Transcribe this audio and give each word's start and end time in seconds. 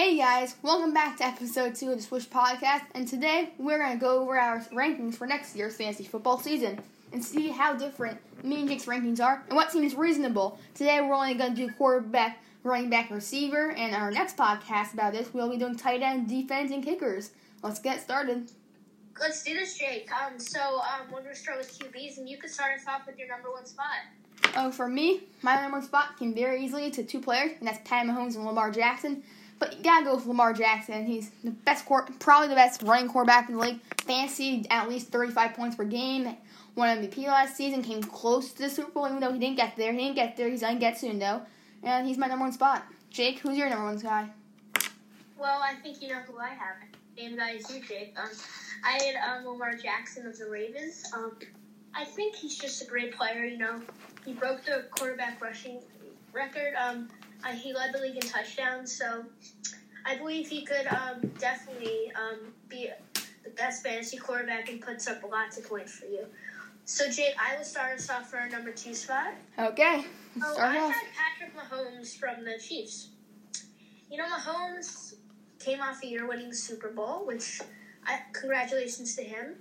Hey 0.00 0.16
guys, 0.16 0.56
welcome 0.62 0.94
back 0.94 1.18
to 1.18 1.26
episode 1.26 1.74
2 1.74 1.90
of 1.90 1.98
the 1.98 2.02
Swish 2.02 2.26
Podcast, 2.26 2.84
and 2.94 3.06
today 3.06 3.50
we're 3.58 3.76
going 3.76 3.92
to 3.92 3.98
go 3.98 4.22
over 4.22 4.40
our 4.40 4.60
rankings 4.72 5.14
for 5.14 5.26
next 5.26 5.54
year's 5.54 5.76
fantasy 5.76 6.04
football 6.04 6.38
season 6.38 6.80
and 7.12 7.22
see 7.22 7.50
how 7.50 7.74
different 7.74 8.18
me 8.42 8.60
and 8.60 8.68
Jake's 8.70 8.86
rankings 8.86 9.20
are 9.20 9.44
and 9.48 9.56
what 9.56 9.70
seems 9.70 9.94
reasonable. 9.94 10.58
Today 10.74 11.02
we're 11.02 11.12
only 11.12 11.34
going 11.34 11.54
to 11.54 11.66
do 11.66 11.72
quarterback, 11.74 12.42
running 12.64 12.88
back, 12.88 13.10
receiver, 13.10 13.72
and 13.72 13.94
our 13.94 14.10
next 14.10 14.38
podcast 14.38 14.94
about 14.94 15.12
this 15.12 15.34
we'll 15.34 15.50
be 15.50 15.58
doing 15.58 15.76
tight 15.76 16.00
end, 16.00 16.30
defense, 16.30 16.72
and 16.72 16.82
kickers. 16.82 17.32
Let's 17.62 17.78
get 17.78 18.00
started. 18.00 18.50
Let's 19.20 19.42
do 19.42 19.52
this, 19.52 19.76
Jake. 19.76 20.08
Um, 20.14 20.38
so 20.38 20.60
um, 20.60 21.12
we're 21.12 21.20
going 21.20 21.34
to 21.34 21.38
start 21.38 21.58
with 21.58 21.78
QBs, 21.78 22.16
and 22.16 22.26
you 22.26 22.38
can 22.38 22.48
start 22.48 22.72
us 22.74 22.86
off 22.88 23.06
with 23.06 23.18
your 23.18 23.28
number 23.28 23.52
one 23.52 23.66
spot. 23.66 23.86
Oh, 24.56 24.70
for 24.70 24.88
me, 24.88 25.24
my 25.42 25.56
number 25.56 25.76
one 25.76 25.86
spot 25.86 26.18
came 26.18 26.32
very 26.32 26.64
easily 26.64 26.90
to 26.90 27.04
two 27.04 27.20
players, 27.20 27.50
and 27.58 27.68
that's 27.68 27.86
Pat 27.86 28.06
Mahomes 28.06 28.36
and 28.36 28.46
Lamar 28.46 28.70
Jackson. 28.70 29.22
But 29.60 29.76
you 29.76 29.84
gotta 29.84 30.06
go 30.06 30.16
with 30.16 30.26
Lamar 30.26 30.54
Jackson. 30.54 31.06
He's 31.06 31.30
the 31.44 31.50
best, 31.50 31.86
probably 32.18 32.48
the 32.48 32.54
best 32.54 32.82
running 32.82 33.08
quarterback 33.08 33.48
in 33.48 33.56
the 33.56 33.60
league. 33.60 33.80
Fancy 33.98 34.66
at 34.70 34.88
least 34.88 35.08
35 35.08 35.54
points 35.54 35.76
per 35.76 35.84
game. 35.84 36.34
Won 36.74 36.88
MVP 36.88 37.26
last 37.26 37.56
season. 37.56 37.82
Came 37.82 38.02
close 38.02 38.52
to 38.54 38.62
the 38.62 38.70
Super 38.70 38.90
Bowl, 38.90 39.06
even 39.06 39.20
though 39.20 39.32
he 39.32 39.38
didn't 39.38 39.58
get 39.58 39.76
there. 39.76 39.92
He 39.92 39.98
didn't 39.98 40.14
get 40.16 40.36
there. 40.36 40.48
He's 40.48 40.62
gonna 40.62 40.80
get 40.80 40.98
soon 40.98 41.18
though. 41.18 41.42
And 41.82 42.08
he's 42.08 42.16
my 42.16 42.26
number 42.26 42.44
one 42.44 42.52
spot. 42.52 42.84
Jake, 43.10 43.40
who's 43.40 43.58
your 43.58 43.68
number 43.68 43.84
one 43.84 43.98
guy? 43.98 44.30
Well, 45.38 45.60
I 45.62 45.74
think 45.74 46.02
you 46.02 46.08
know 46.08 46.20
who 46.26 46.38
I 46.38 46.50
have. 46.50 46.76
Same 47.18 47.36
guy 47.36 47.56
as 47.56 47.70
you, 47.70 47.82
Jake. 47.82 48.14
Um, 48.16 48.30
I 48.82 49.02
had 49.02 49.16
um, 49.16 49.46
Lamar 49.46 49.74
Jackson 49.74 50.26
of 50.26 50.38
the 50.38 50.48
Ravens. 50.48 51.04
Um, 51.14 51.32
I 51.94 52.04
think 52.04 52.34
he's 52.34 52.56
just 52.56 52.82
a 52.82 52.86
great 52.86 53.14
player. 53.14 53.44
You 53.44 53.58
know, 53.58 53.80
he 54.24 54.32
broke 54.32 54.64
the 54.64 54.86
quarterback 54.92 55.42
rushing 55.42 55.80
record. 56.32 56.74
Um, 56.80 57.08
uh, 57.44 57.48
he 57.48 57.72
led 57.72 57.94
the 57.94 57.98
league 57.98 58.16
in 58.16 58.28
touchdowns, 58.28 58.96
so 58.96 59.24
I 60.04 60.16
believe 60.16 60.48
he 60.48 60.64
could 60.64 60.86
um, 60.86 61.30
definitely 61.38 62.12
um, 62.14 62.52
be 62.68 62.90
the 63.44 63.50
best 63.50 63.82
fantasy 63.82 64.16
quarterback 64.16 64.68
and 64.68 64.80
puts 64.80 65.08
up 65.08 65.22
lots 65.30 65.58
of 65.58 65.68
points 65.68 65.92
for 65.92 66.06
you. 66.06 66.26
So, 66.84 67.08
Jake, 67.10 67.34
I 67.38 67.56
will 67.56 67.64
start 67.64 67.98
us 67.98 68.10
off 68.10 68.30
for 68.30 68.38
our 68.38 68.48
number 68.48 68.72
two 68.72 68.94
spot. 68.94 69.34
Okay. 69.58 70.04
Oh, 70.42 70.56
I 70.58 70.78
off. 70.78 70.92
had 70.92 71.04
Patrick 71.38 71.56
Mahomes 71.56 72.16
from 72.16 72.44
the 72.44 72.58
Chiefs. 72.58 73.10
You 74.10 74.18
know, 74.18 74.24
Mahomes 74.24 75.14
came 75.60 75.80
off 75.80 76.02
a 76.02 76.06
year 76.06 76.26
winning 76.26 76.48
the 76.48 76.56
Super 76.56 76.88
Bowl, 76.88 77.24
which 77.26 77.60
I, 78.06 78.20
congratulations 78.32 79.14
to 79.16 79.22
him. 79.22 79.54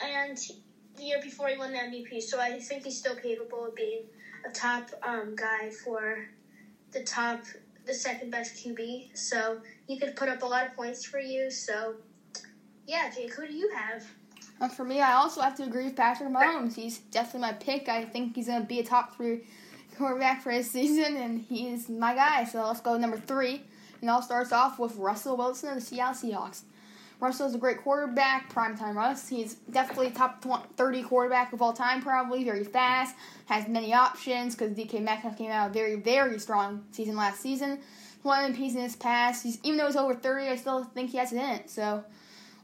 And 0.00 0.38
the 0.96 1.02
year 1.02 1.18
before 1.22 1.48
he 1.48 1.58
won 1.58 1.72
the 1.72 1.78
MVP, 1.78 2.22
so 2.22 2.40
I 2.40 2.58
think 2.58 2.84
he's 2.84 2.98
still 2.98 3.16
capable 3.16 3.66
of 3.66 3.74
being 3.74 4.02
a 4.48 4.50
top 4.50 4.90
um, 5.02 5.34
guy 5.36 5.70
for 5.70 6.28
the 6.94 7.02
top, 7.02 7.40
the 7.84 7.92
second 7.92 8.30
best 8.30 8.54
QB. 8.64 9.16
So 9.16 9.58
he 9.86 9.98
could 9.98 10.16
put 10.16 10.28
up 10.28 10.42
a 10.42 10.46
lot 10.46 10.66
of 10.66 10.74
points 10.74 11.04
for 11.04 11.18
you. 11.18 11.50
So 11.50 11.96
yeah, 12.86 13.10
Jake, 13.14 13.34
who 13.34 13.46
do 13.46 13.54
you 13.54 13.70
have? 13.74 14.04
Uh, 14.60 14.68
for 14.68 14.84
me, 14.84 15.00
I 15.00 15.14
also 15.14 15.40
have 15.40 15.56
to 15.56 15.64
agree 15.64 15.84
with 15.84 15.96
Patrick 15.96 16.30
Mahomes. 16.30 16.74
He's 16.74 16.98
definitely 16.98 17.40
my 17.40 17.52
pick. 17.54 17.88
I 17.88 18.04
think 18.04 18.36
he's 18.36 18.46
going 18.46 18.60
to 18.60 18.66
be 18.66 18.78
a 18.80 18.84
top 18.84 19.16
three 19.16 19.44
quarterback 19.96 20.42
for 20.42 20.50
his 20.50 20.70
season, 20.70 21.16
and 21.16 21.40
he's 21.40 21.88
my 21.88 22.14
guy. 22.14 22.44
So 22.44 22.64
let's 22.66 22.80
go 22.80 22.96
number 22.96 23.18
three. 23.18 23.62
And 24.00 24.10
all 24.10 24.22
starts 24.22 24.52
off 24.52 24.78
with 24.78 24.96
Russell 24.96 25.36
Wilson 25.36 25.70
of 25.70 25.76
the 25.76 25.80
Seattle 25.80 26.14
Seahawks. 26.14 26.62
Russell's 27.20 27.54
a 27.54 27.58
great 27.58 27.78
quarterback, 27.78 28.52
primetime 28.52 28.94
Russ. 28.94 29.28
He's 29.28 29.54
definitely 29.54 30.10
top 30.10 30.42
20, 30.42 30.64
30 30.76 31.02
quarterback 31.04 31.52
of 31.52 31.62
all 31.62 31.72
time, 31.72 32.02
probably. 32.02 32.44
Very 32.44 32.64
fast, 32.64 33.14
has 33.46 33.68
many 33.68 33.94
options 33.94 34.54
because 34.54 34.76
DK 34.76 35.02
Metcalf 35.02 35.38
came 35.38 35.50
out 35.50 35.70
a 35.70 35.72
very, 35.72 35.96
very 35.96 36.38
strong 36.38 36.84
season 36.90 37.16
last 37.16 37.40
season. 37.40 37.78
One 38.22 38.54
piece 38.54 38.74
in 38.74 38.80
his 38.80 38.96
past. 38.96 39.42
He's, 39.42 39.58
even 39.62 39.78
though 39.78 39.86
he's 39.86 39.96
over 39.96 40.14
30, 40.14 40.48
I 40.48 40.56
still 40.56 40.84
think 40.84 41.10
he 41.10 41.18
has 41.18 41.32
it 41.32 41.36
in 41.36 41.48
it. 41.50 41.70
So 41.70 42.04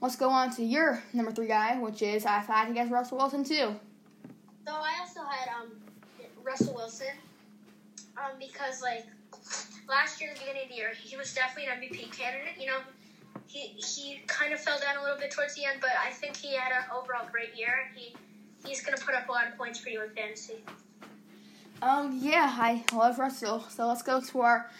let's 0.00 0.16
go 0.16 0.30
on 0.30 0.54
to 0.56 0.64
your 0.64 1.02
number 1.12 1.32
three 1.32 1.48
guy, 1.48 1.78
which 1.78 2.02
is 2.02 2.26
I 2.26 2.38
had 2.38 2.74
to 2.74 2.84
Russell 2.94 3.18
Wilson 3.18 3.44
too. 3.44 3.74
So 4.66 4.72
I 4.72 4.94
also 5.00 5.20
had 5.20 5.48
um, 5.60 5.70
Russell 6.42 6.74
Wilson 6.74 7.08
um, 8.16 8.32
because 8.38 8.82
like 8.82 9.06
last 9.88 10.20
year, 10.20 10.30
the 10.34 10.40
beginning 10.40 10.62
of 10.64 10.68
the 10.70 10.74
year, 10.76 10.92
he 10.94 11.16
was 11.16 11.34
definitely 11.34 11.70
an 11.70 11.80
MVP 11.80 12.16
candidate. 12.16 12.54
You 12.58 12.66
know, 12.66 12.78
he 13.46 13.74
he 13.76 14.22
kind 14.26 14.52
of 14.52 14.60
fell 14.60 14.78
down 14.80 14.96
a 14.96 15.02
little 15.02 15.18
bit 15.18 15.30
towards 15.30 15.54
the 15.54 15.64
end, 15.64 15.78
but 15.80 15.90
I 16.04 16.10
think 16.10 16.36
he 16.36 16.54
had 16.54 16.72
an 16.72 16.84
overall 16.96 17.26
great 17.30 17.56
year. 17.56 17.90
He 17.94 18.14
he's 18.64 18.82
gonna 18.82 18.96
put 18.98 19.14
up 19.14 19.28
a 19.28 19.32
lot 19.32 19.48
of 19.48 19.56
points 19.56 19.78
for 19.78 19.88
you 19.90 20.02
in 20.02 20.10
fantasy. 20.10 20.62
Um, 21.82 22.18
yeah, 22.20 22.54
I 22.58 22.84
love 22.92 23.18
Russell. 23.18 23.64
So 23.70 23.88
let's 23.88 24.02
go 24.02 24.20
to 24.20 24.40
our 24.40 24.70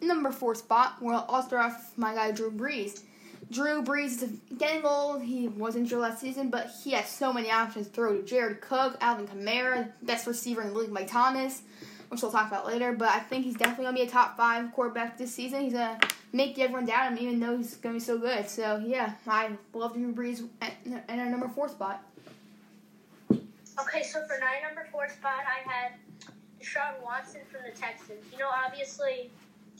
number 0.00 0.32
four 0.32 0.54
spot. 0.54 0.96
Well, 1.00 1.24
I'll 1.28 1.42
start 1.42 1.72
off 1.72 1.92
my 1.96 2.14
guy 2.14 2.32
Drew 2.32 2.50
Brees. 2.50 3.02
Drew 3.50 3.82
Brees 3.82 4.22
is 4.22 4.32
getting 4.58 4.84
old. 4.84 5.22
He 5.22 5.48
wasn't 5.48 5.84
injured 5.84 6.00
last 6.00 6.20
season, 6.20 6.50
but 6.50 6.70
he 6.84 6.92
has 6.92 7.08
so 7.08 7.32
many 7.32 7.50
options 7.50 7.86
to 7.86 7.92
throw 7.92 8.16
to 8.16 8.22
Jared 8.22 8.60
Cook, 8.60 8.96
Alvin 9.00 9.26
Kamara, 9.26 9.90
best 10.02 10.26
receiver 10.26 10.62
in 10.62 10.68
the 10.68 10.78
league, 10.78 10.92
Mike 10.92 11.10
Thomas, 11.10 11.62
which 12.10 12.22
we'll 12.22 12.30
talk 12.30 12.48
about 12.48 12.66
later. 12.66 12.92
But 12.92 13.10
I 13.10 13.20
think 13.20 13.44
he's 13.44 13.56
definitely 13.56 13.84
gonna 13.84 13.96
be 13.96 14.02
a 14.02 14.10
top 14.10 14.36
five 14.36 14.72
quarterback 14.72 15.16
this 15.16 15.32
season. 15.32 15.62
He's 15.62 15.72
gonna 15.72 15.98
make 16.32 16.58
everyone 16.58 16.84
doubt 16.84 17.12
him, 17.12 17.18
even 17.18 17.40
though 17.40 17.56
he's 17.56 17.76
to 17.76 17.92
be 17.92 18.00
so 18.00 18.18
good. 18.18 18.48
So, 18.48 18.82
yeah, 18.84 19.14
I 19.26 19.50
love 19.72 19.94
Drew 19.94 20.12
Brees 20.12 20.46
at 20.60 20.74
our 21.08 21.26
number 21.26 21.48
four 21.48 21.68
spot. 21.68 22.04
Okay, 23.30 24.02
so 24.02 24.20
for 24.26 24.38
my 24.40 24.60
number 24.66 24.86
four 24.92 25.08
spot, 25.08 25.44
I 25.46 25.68
had 25.68 25.92
Deshaun 26.60 27.02
Watson 27.02 27.40
from 27.50 27.62
the 27.64 27.76
Texans. 27.78 28.24
You 28.32 28.38
know, 28.38 28.50
obviously, 28.52 29.30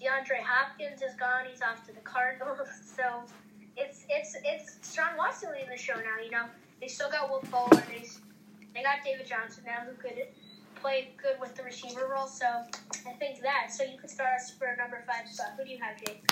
DeAndre 0.00 0.40
Hopkins 0.42 1.02
is 1.02 1.14
gone. 1.16 1.44
He's 1.50 1.60
off 1.60 1.86
to 1.86 1.92
the 1.92 2.00
Cardinals. 2.00 2.58
So 3.00 3.22
it's 3.78 4.04
it's 4.10 4.36
it's 4.44 4.78
Deshaun 4.82 5.16
Watson 5.16 5.52
leading 5.52 5.70
the 5.70 5.76
show 5.76 5.94
now. 5.94 6.22
You 6.22 6.30
know, 6.30 6.44
they 6.82 6.86
still 6.88 7.10
got 7.10 7.30
Will 7.30 7.40
Fuller. 7.40 7.82
They 7.88 8.06
they 8.74 8.82
got 8.82 8.98
David 9.04 9.26
Johnson 9.26 9.64
now 9.66 9.84
who 9.88 9.94
could 9.96 10.26
play 10.80 11.10
good 11.20 11.40
with 11.40 11.54
the 11.54 11.62
receiver 11.62 12.08
role. 12.10 12.26
So 12.26 12.46
I 13.06 13.12
think 13.12 13.40
that. 13.42 13.72
So 13.72 13.84
you 13.84 13.98
could 13.98 14.10
start 14.10 14.30
us 14.36 14.50
for 14.50 14.74
number 14.78 15.02
five 15.06 15.28
spot. 15.28 15.54
Who 15.56 15.64
do 15.64 15.70
you 15.70 15.78
have, 15.78 15.96
Jake? 15.98 16.30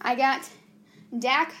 I 0.00 0.14
got 0.14 0.48
Dak 1.18 1.54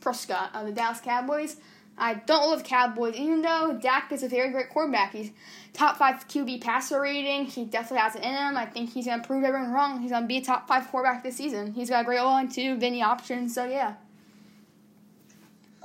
Prescott 0.00 0.50
of 0.54 0.66
the 0.66 0.72
Dallas 0.72 1.00
Cowboys. 1.00 1.56
I 1.98 2.14
don't 2.14 2.50
love 2.50 2.64
Cowboys, 2.64 3.14
even 3.16 3.42
though 3.42 3.78
Dak 3.80 4.12
is 4.12 4.22
a 4.22 4.28
very 4.28 4.50
great 4.50 4.70
quarterback. 4.70 5.12
He's 5.12 5.30
top 5.74 5.98
five 5.98 6.26
QB 6.26 6.62
passer 6.62 7.00
rating. 7.00 7.44
He 7.44 7.64
definitely 7.64 7.98
has 7.98 8.16
it 8.16 8.22
in 8.22 8.34
him. 8.34 8.56
I 8.56 8.64
think 8.64 8.90
he's 8.90 9.06
gonna 9.06 9.22
prove 9.22 9.44
everyone 9.44 9.72
wrong. 9.72 10.00
He's 10.00 10.10
gonna 10.10 10.26
be 10.26 10.38
a 10.38 10.42
top 10.42 10.66
five 10.66 10.88
quarterback 10.88 11.22
this 11.22 11.36
season. 11.36 11.74
He's 11.74 11.90
got 11.90 12.02
a 12.02 12.04
great 12.04 12.22
line 12.22 12.48
too, 12.48 12.76
many 12.76 13.02
options. 13.02 13.54
So 13.54 13.66
yeah. 13.66 13.94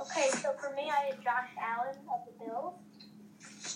Okay, 0.00 0.28
so 0.30 0.52
for 0.58 0.74
me, 0.74 0.90
I 0.90 1.10
had 1.10 1.22
Josh 1.22 1.50
Allen 1.60 1.96
of 2.08 2.20
the 2.26 2.44
Bills. 2.44 2.74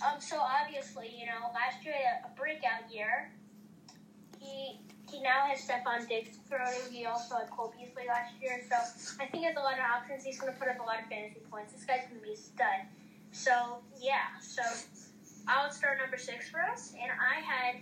Um, 0.02 0.20
so 0.20 0.36
obviously, 0.38 1.14
you 1.16 1.26
know, 1.26 1.50
last 1.54 1.84
year 1.84 1.94
a 2.24 2.38
breakout 2.38 2.90
year. 2.92 3.30
He 4.38 4.80
he 5.10 5.22
now 5.22 5.46
has 5.46 5.60
Stefon 5.60 6.08
Diggs 6.08 6.38
throwing. 6.48 6.90
He 6.90 7.06
also 7.06 7.36
had 7.36 7.50
Cole 7.50 7.72
Beasley 7.78 8.04
last 8.08 8.34
year. 8.40 8.60
So 8.68 8.76
I 9.20 9.26
think 9.26 9.42
he 9.42 9.44
has 9.44 9.56
a 9.56 9.60
lot 9.60 9.74
of 9.74 9.84
options. 9.84 10.24
He's 10.24 10.40
going 10.40 10.52
to 10.52 10.58
put 10.58 10.68
up 10.68 10.80
a 10.80 10.82
lot 10.82 11.00
of 11.00 11.06
fantasy 11.08 11.40
points. 11.50 11.72
This 11.72 11.84
guy's 11.84 12.08
going 12.08 12.20
to 12.20 12.26
be 12.26 12.32
a 12.32 12.36
stud. 12.36 12.88
So, 13.30 13.78
yeah. 14.00 14.40
So 14.40 14.62
I'll 15.46 15.70
start 15.70 15.98
number 15.98 16.16
six 16.16 16.48
for 16.48 16.60
us. 16.60 16.94
And 17.00 17.10
I 17.12 17.40
had 17.40 17.76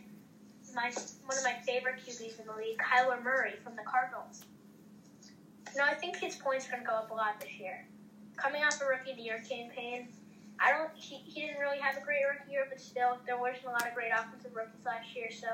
my 0.74 0.92
one 1.26 1.38
of 1.38 1.44
my 1.44 1.54
favorite 1.64 2.00
QBs 2.04 2.40
in 2.40 2.46
the 2.46 2.54
league, 2.54 2.78
Kyler 2.78 3.22
Murray 3.22 3.54
from 3.62 3.76
the 3.76 3.82
Cardinals. 3.82 4.44
No, 5.76 5.84
I 5.84 5.94
think 5.94 6.16
his 6.16 6.36
points 6.36 6.66
are 6.66 6.72
going 6.72 6.82
to 6.82 6.88
go 6.88 6.94
up 6.94 7.10
a 7.10 7.14
lot 7.14 7.40
this 7.40 7.58
year. 7.58 7.86
Coming 8.36 8.62
off 8.64 8.80
a 8.80 8.86
rookie 8.86 9.12
of 9.12 9.16
the 9.16 9.22
year 9.22 9.42
campaign, 9.48 10.08
I 10.60 10.72
don't. 10.72 10.90
He, 10.94 11.16
he 11.24 11.40
didn't 11.42 11.58
really 11.58 11.78
have 11.78 11.96
a 11.96 12.04
great 12.04 12.20
rookie 12.28 12.52
year, 12.52 12.66
but 12.68 12.80
still, 12.80 13.16
there 13.26 13.38
wasn't 13.38 13.64
a 13.64 13.70
lot 13.70 13.86
of 13.86 13.94
great 13.94 14.12
offensive 14.12 14.54
rookies 14.54 14.84
last 14.84 15.14
year. 15.16 15.30
So 15.30 15.48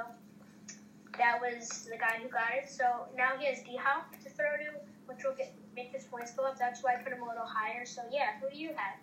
that 1.16 1.40
was 1.40 1.88
the 1.90 1.96
guy 1.96 2.18
who 2.22 2.28
got 2.28 2.50
it. 2.54 2.68
So 2.68 3.06
now 3.16 3.32
he 3.38 3.46
has 3.46 3.62
D 3.62 3.76
Hop 3.76 4.12
to 4.24 4.30
throw 4.30 4.56
to, 4.56 4.78
which 5.06 5.24
will 5.24 5.34
get 5.34 5.54
make 5.76 5.92
his 5.92 6.04
points 6.04 6.32
go 6.32 6.44
up. 6.44 6.58
That's 6.58 6.82
why 6.82 6.94
I 6.94 6.96
put 6.96 7.12
him 7.12 7.22
a 7.22 7.28
little 7.28 7.46
higher. 7.46 7.86
So 7.86 8.02
yeah, 8.10 8.40
who 8.40 8.50
do 8.50 8.56
you 8.56 8.70
have? 8.74 8.98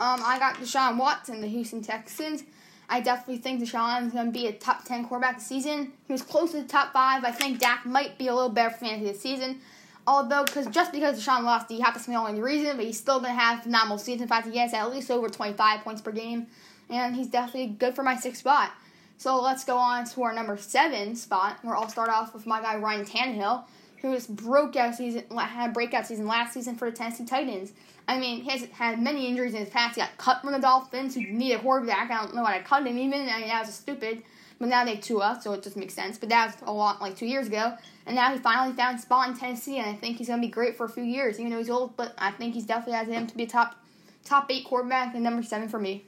Um, 0.00 0.22
I 0.24 0.38
got 0.38 0.56
Deshaun 0.56 0.96
Watson, 0.96 1.40
the 1.40 1.46
Houston 1.46 1.82
Texans. 1.82 2.44
I 2.88 3.00
definitely 3.00 3.38
think 3.38 3.62
Deshaun 3.62 4.06
is 4.06 4.12
going 4.12 4.26
to 4.26 4.32
be 4.32 4.46
a 4.46 4.52
top 4.52 4.84
10 4.84 5.06
quarterback 5.06 5.36
this 5.36 5.46
season. 5.46 5.92
He 6.06 6.12
was 6.12 6.22
close 6.22 6.50
to 6.50 6.62
the 6.62 6.68
top 6.68 6.92
five. 6.92 7.24
I 7.24 7.30
think 7.30 7.58
Dak 7.58 7.86
might 7.86 8.18
be 8.18 8.28
a 8.28 8.34
little 8.34 8.50
better 8.50 8.70
for 8.70 8.78
fantasy 8.78 9.06
this 9.06 9.20
season. 9.20 9.60
Although, 10.06 10.44
because 10.44 10.66
just 10.66 10.92
because 10.92 11.18
Deshaun 11.18 11.44
lost, 11.44 11.68
D 11.68 11.80
Hop 11.80 11.94
to 11.94 12.06
the 12.06 12.14
only 12.14 12.40
reason, 12.40 12.76
but 12.76 12.84
he's 12.84 12.98
still 12.98 13.20
going 13.20 13.34
to 13.34 13.40
have 13.40 13.62
phenomenal 13.62 13.98
season. 13.98 14.22
In 14.22 14.28
fact, 14.28 14.46
he 14.46 14.58
has 14.58 14.74
at 14.74 14.90
least 14.90 15.10
over 15.10 15.28
25 15.28 15.80
points 15.80 16.02
per 16.02 16.12
game. 16.12 16.46
And 16.90 17.16
he's 17.16 17.28
definitely 17.28 17.68
good 17.68 17.94
for 17.94 18.02
my 18.02 18.16
sixth 18.16 18.40
spot. 18.40 18.72
So 19.16 19.40
let's 19.40 19.64
go 19.64 19.78
on 19.78 20.04
to 20.06 20.22
our 20.22 20.34
number 20.34 20.56
seven 20.58 21.16
spot, 21.16 21.58
where 21.62 21.74
I'll 21.74 21.88
start 21.88 22.10
off 22.10 22.34
with 22.34 22.46
my 22.46 22.60
guy 22.60 22.76
Ryan 22.76 23.06
Tannehill, 23.06 23.64
who 24.02 24.12
has 24.12 24.26
broke 24.26 24.76
out 24.76 24.96
season 24.96 25.24
had 25.34 25.70
a 25.70 25.72
breakout 25.72 26.06
season 26.06 26.26
last 26.26 26.52
season 26.52 26.76
for 26.76 26.90
the 26.90 26.96
Tennessee 26.96 27.24
Titans. 27.24 27.72
I 28.06 28.18
mean, 28.18 28.42
he 28.42 28.50
has 28.50 28.64
had 28.66 29.00
many 29.00 29.26
injuries 29.26 29.54
in 29.54 29.60
his 29.60 29.70
past. 29.70 29.94
He 29.94 30.02
got 30.02 30.16
cut 30.18 30.42
from 30.42 30.52
the 30.52 30.58
Dolphins, 30.58 31.14
who 31.14 31.22
needed 31.22 31.60
a 31.60 31.62
quarterback. 31.62 32.10
I 32.10 32.22
don't 32.22 32.34
know 32.34 32.42
why 32.42 32.58
I 32.58 32.62
cut 32.62 32.86
him 32.86 32.98
even. 32.98 33.28
I 33.30 33.38
mean, 33.38 33.48
that 33.48 33.64
was 33.64 33.74
stupid. 33.74 34.22
But 34.64 34.70
now 34.70 34.82
they 34.82 34.94
have 34.94 35.04
Tua, 35.04 35.38
so 35.42 35.52
it 35.52 35.62
just 35.62 35.76
makes 35.76 35.92
sense. 35.92 36.16
But 36.16 36.30
that 36.30 36.46
was 36.46 36.56
a 36.66 36.72
lot 36.72 36.98
like 36.98 37.18
two 37.18 37.26
years 37.26 37.48
ago, 37.48 37.76
and 38.06 38.16
now 38.16 38.32
he 38.32 38.38
finally 38.38 38.74
found 38.74 38.98
a 38.98 39.02
spot 39.02 39.28
in 39.28 39.36
Tennessee, 39.36 39.76
and 39.76 39.90
I 39.90 39.92
think 39.92 40.16
he's 40.16 40.28
gonna 40.28 40.40
be 40.40 40.48
great 40.48 40.74
for 40.78 40.86
a 40.86 40.88
few 40.88 41.02
years. 41.02 41.38
Even 41.38 41.52
though 41.52 41.58
he's 41.58 41.68
old, 41.68 41.98
but 41.98 42.14
I 42.16 42.30
think 42.30 42.54
he's 42.54 42.64
definitely 42.64 42.94
has 42.94 43.08
him 43.08 43.26
to 43.26 43.36
be 43.36 43.42
a 43.42 43.46
top 43.46 43.76
top 44.24 44.50
eight 44.50 44.64
quarterback 44.64 45.12
and 45.12 45.22
number 45.22 45.42
seven 45.42 45.68
for 45.68 45.78
me. 45.78 46.06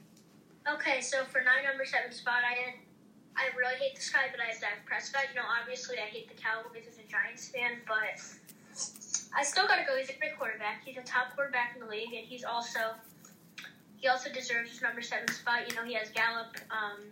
Okay, 0.67 1.01
so 1.01 1.23
for 1.25 1.43
my 1.43 1.69
number 1.69 1.85
seven 1.85 2.11
spot, 2.11 2.41
I 2.43 2.53
had 2.57 2.73
I 3.35 3.55
really 3.55 3.75
hate 3.75 3.93
this 3.93 4.09
guy, 4.09 4.25
but 4.31 4.41
I 4.41 4.45
have 4.45 4.59
Dak 4.59 4.83
Prescott. 4.87 5.25
You 5.29 5.39
know, 5.39 5.45
obviously 5.61 5.97
I 5.99 6.09
hate 6.09 6.27
the 6.27 6.41
Cowboys 6.41 6.81
as 6.89 6.97
a 6.97 7.05
Giants 7.07 7.49
fan, 7.49 7.77
but 7.85 8.17
I 9.37 9.43
still 9.43 9.67
gotta 9.67 9.85
go. 9.85 9.95
He's 9.95 10.09
a 10.09 10.17
great 10.17 10.35
quarterback. 10.35 10.81
He's 10.83 10.97
a 10.97 11.03
top 11.03 11.35
quarterback 11.35 11.75
in 11.75 11.81
the 11.81 11.87
league, 11.87 12.11
and 12.11 12.25
he's 12.25 12.43
also 12.43 12.79
he 13.97 14.07
also 14.07 14.33
deserves 14.33 14.71
his 14.71 14.81
number 14.81 15.03
seven 15.03 15.27
spot. 15.27 15.69
You 15.69 15.75
know, 15.75 15.83
he 15.83 15.93
has 15.93 16.09
Gallup, 16.09 16.57
um, 16.71 17.05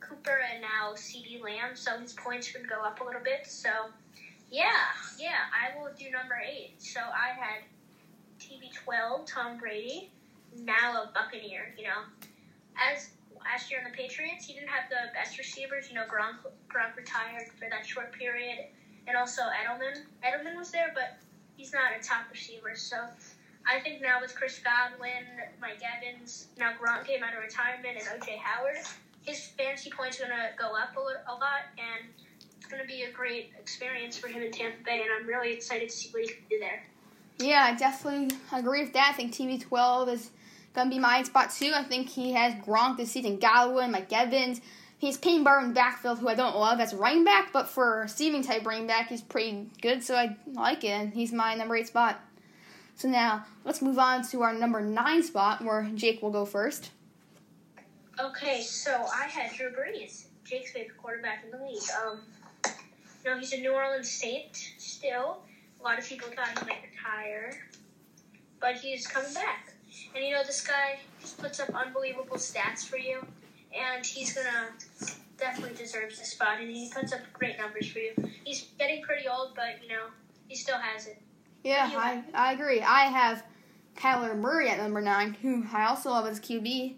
Cooper, 0.00 0.38
and 0.52 0.60
now 0.60 0.94
CeeDee 0.94 1.42
Lamb, 1.42 1.74
so 1.74 1.98
his 1.98 2.12
points 2.12 2.52
would 2.54 2.68
go 2.68 2.82
up 2.82 3.00
a 3.00 3.04
little 3.04 3.22
bit. 3.22 3.46
So, 3.46 3.70
yeah, 4.50 4.94
yeah, 5.18 5.50
I 5.52 5.78
will 5.78 5.90
do 5.98 6.10
number 6.10 6.40
eight. 6.40 6.74
So 6.78 7.00
I 7.00 7.34
had 7.38 7.62
TB12, 8.40 9.26
Tom 9.26 9.58
Brady, 9.58 10.10
now 10.58 11.02
a 11.02 11.10
Buccaneer. 11.12 11.74
You 11.76 11.84
know, 11.84 12.02
as 12.76 13.10
last 13.38 13.70
year 13.70 13.80
on 13.84 13.90
the 13.90 13.96
Patriots, 13.96 14.46
he 14.46 14.54
didn't 14.54 14.68
have 14.68 14.88
the 14.90 15.12
best 15.14 15.38
receivers. 15.38 15.88
You 15.88 15.94
know, 15.94 16.04
Gronk, 16.04 16.36
Gronk 16.68 16.96
retired 16.96 17.48
for 17.58 17.68
that 17.70 17.86
short 17.86 18.12
period, 18.12 18.66
and 19.06 19.16
also 19.16 19.42
Edelman. 19.42 20.02
Edelman 20.24 20.56
was 20.56 20.70
there, 20.70 20.92
but 20.94 21.18
he's 21.56 21.72
not 21.72 21.92
a 21.98 22.02
top 22.02 22.24
receiver. 22.30 22.74
So 22.74 22.96
I 23.66 23.80
think 23.80 24.00
now 24.00 24.20
with 24.20 24.34
Chris 24.34 24.60
Godwin, 24.60 25.24
Mike 25.60 25.82
Evans, 25.82 26.48
now 26.58 26.72
Gronk 26.72 27.06
came 27.06 27.22
out 27.22 27.34
of 27.34 27.42
retirement, 27.42 27.98
and 27.98 28.22
OJ 28.22 28.38
Howard, 28.38 28.78
his 29.26 29.46
fantasy 29.58 29.90
points 29.90 30.20
are 30.20 30.26
going 30.26 30.36
to 30.36 30.50
go 30.56 30.68
up 30.68 30.96
a, 30.96 31.30
a 31.30 31.34
lot, 31.34 31.66
and 31.76 32.08
it's 32.56 32.66
going 32.66 32.80
to 32.80 32.88
be 32.88 33.02
a 33.02 33.12
great 33.12 33.52
experience 33.58 34.16
for 34.16 34.28
him 34.28 34.42
in 34.42 34.50
Tampa 34.50 34.82
Bay, 34.84 35.02
and 35.02 35.10
I'm 35.18 35.26
really 35.26 35.52
excited 35.52 35.88
to 35.88 35.94
see 35.94 36.08
what 36.10 36.22
he 36.22 36.28
can 36.28 36.42
do 36.48 36.58
there. 36.58 36.84
Yeah, 37.38 37.68
I 37.70 37.74
definitely 37.74 38.36
agree 38.52 38.82
with 38.82 38.92
that. 38.94 39.10
I 39.10 39.16
think 39.16 39.34
TB12 39.34 40.08
is 40.08 40.30
going 40.74 40.88
to 40.88 40.94
be 40.94 41.00
my 41.00 41.22
spot 41.24 41.50
too. 41.50 41.72
I 41.74 41.82
think 41.82 42.08
he 42.08 42.32
has 42.32 42.54
Gronk 42.54 42.96
this 42.96 43.10
season, 43.10 43.38
Godwin, 43.38 43.90
Mike 43.90 44.12
Evans. 44.12 44.60
He's 44.98 45.18
Payne 45.18 45.44
Barton 45.44 45.74
backfield, 45.74 46.20
who 46.20 46.28
I 46.28 46.34
don't 46.34 46.56
love 46.56 46.80
as 46.80 46.94
a 46.94 46.96
running 46.96 47.24
back, 47.24 47.52
but 47.52 47.68
for 47.68 48.00
receiving 48.00 48.42
type 48.42 48.64
running 48.64 48.86
back, 48.86 49.08
he's 49.08 49.20
pretty 49.20 49.68
good, 49.82 50.02
so 50.02 50.14
I 50.14 50.36
like 50.54 50.84
it, 50.84 50.88
and 50.88 51.12
he's 51.12 51.32
my 51.32 51.54
number 51.54 51.76
eight 51.76 51.88
spot. 51.88 52.18
So 52.94 53.08
now 53.08 53.44
let's 53.64 53.82
move 53.82 53.98
on 53.98 54.26
to 54.28 54.42
our 54.42 54.54
number 54.54 54.80
nine 54.80 55.22
spot, 55.22 55.62
where 55.62 55.90
Jake 55.94 56.22
will 56.22 56.30
go 56.30 56.46
first. 56.46 56.90
Okay, 58.18 58.62
so 58.62 59.06
I 59.14 59.26
had 59.26 59.54
Drew 59.56 59.70
Brees, 59.70 60.24
Jake's 60.44 60.72
favorite 60.72 60.96
quarterback 60.96 61.44
in 61.44 61.50
the 61.50 61.64
league. 61.66 61.82
Um, 62.02 62.20
you 62.64 63.30
know, 63.30 63.38
he's 63.38 63.52
a 63.52 63.58
New 63.58 63.72
Orleans 63.72 64.10
Saint 64.10 64.56
still. 64.78 65.42
A 65.80 65.82
lot 65.82 65.98
of 65.98 66.06
people 66.06 66.28
thought 66.28 66.58
he 66.58 66.66
might 66.66 66.82
retire, 66.90 67.52
but 68.58 68.76
he's 68.76 69.06
coming 69.06 69.34
back. 69.34 69.74
And 70.14 70.24
you 70.24 70.32
know, 70.32 70.42
this 70.44 70.66
guy 70.66 71.00
just 71.20 71.36
puts 71.38 71.60
up 71.60 71.68
unbelievable 71.74 72.36
stats 72.36 72.86
for 72.86 72.96
you, 72.96 73.20
and 73.78 74.04
he's 74.04 74.32
gonna 74.32 74.68
definitely 75.36 75.76
deserves 75.76 76.18
the 76.18 76.24
spot, 76.24 76.58
and 76.58 76.70
he 76.70 76.90
puts 76.94 77.12
up 77.12 77.20
great 77.34 77.58
numbers 77.58 77.90
for 77.90 77.98
you. 77.98 78.12
He's 78.44 78.68
getting 78.78 79.02
pretty 79.02 79.28
old, 79.28 79.54
but 79.54 79.82
you 79.82 79.90
know, 79.90 80.06
he 80.48 80.56
still 80.56 80.78
has 80.78 81.06
it. 81.06 81.20
Yeah, 81.64 81.90
I, 81.94 82.22
I 82.32 82.52
agree. 82.52 82.80
I 82.80 83.06
have 83.06 83.44
Kyler 83.96 84.38
Murray 84.38 84.70
at 84.70 84.78
number 84.78 85.02
nine, 85.02 85.34
who 85.42 85.66
I 85.72 85.86
also 85.86 86.10
love 86.10 86.26
as 86.26 86.40
QB. 86.40 86.94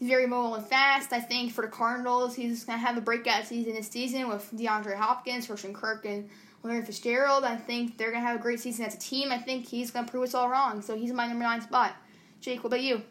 He's 0.00 0.08
very 0.08 0.26
mobile 0.26 0.54
and 0.54 0.66
fast. 0.66 1.12
I 1.12 1.20
think 1.20 1.52
for 1.52 1.60
the 1.60 1.68
Cardinals, 1.68 2.34
he's 2.34 2.64
going 2.64 2.78
to 2.78 2.84
have 2.84 2.96
a 2.96 3.02
breakout 3.02 3.44
season 3.44 3.74
this 3.74 3.88
season 3.88 4.28
with 4.28 4.50
DeAndre 4.50 4.96
Hopkins, 4.96 5.46
Christian 5.46 5.74
Kirk, 5.74 6.06
and 6.06 6.30
Larry 6.62 6.82
Fitzgerald. 6.82 7.44
I 7.44 7.56
think 7.56 7.98
they're 7.98 8.10
going 8.10 8.22
to 8.22 8.26
have 8.26 8.40
a 8.40 8.42
great 8.42 8.60
season 8.60 8.86
as 8.86 8.94
a 8.94 8.98
team. 8.98 9.30
I 9.30 9.36
think 9.36 9.66
he's 9.66 9.90
going 9.90 10.06
to 10.06 10.10
prove 10.10 10.24
us 10.24 10.32
all 10.32 10.48
wrong. 10.48 10.80
So 10.80 10.96
he's 10.96 11.12
my 11.12 11.26
number 11.26 11.44
nine 11.44 11.60
spot. 11.60 11.94
Jake, 12.40 12.64
what 12.64 12.68
about 12.68 12.80
you? 12.80 13.02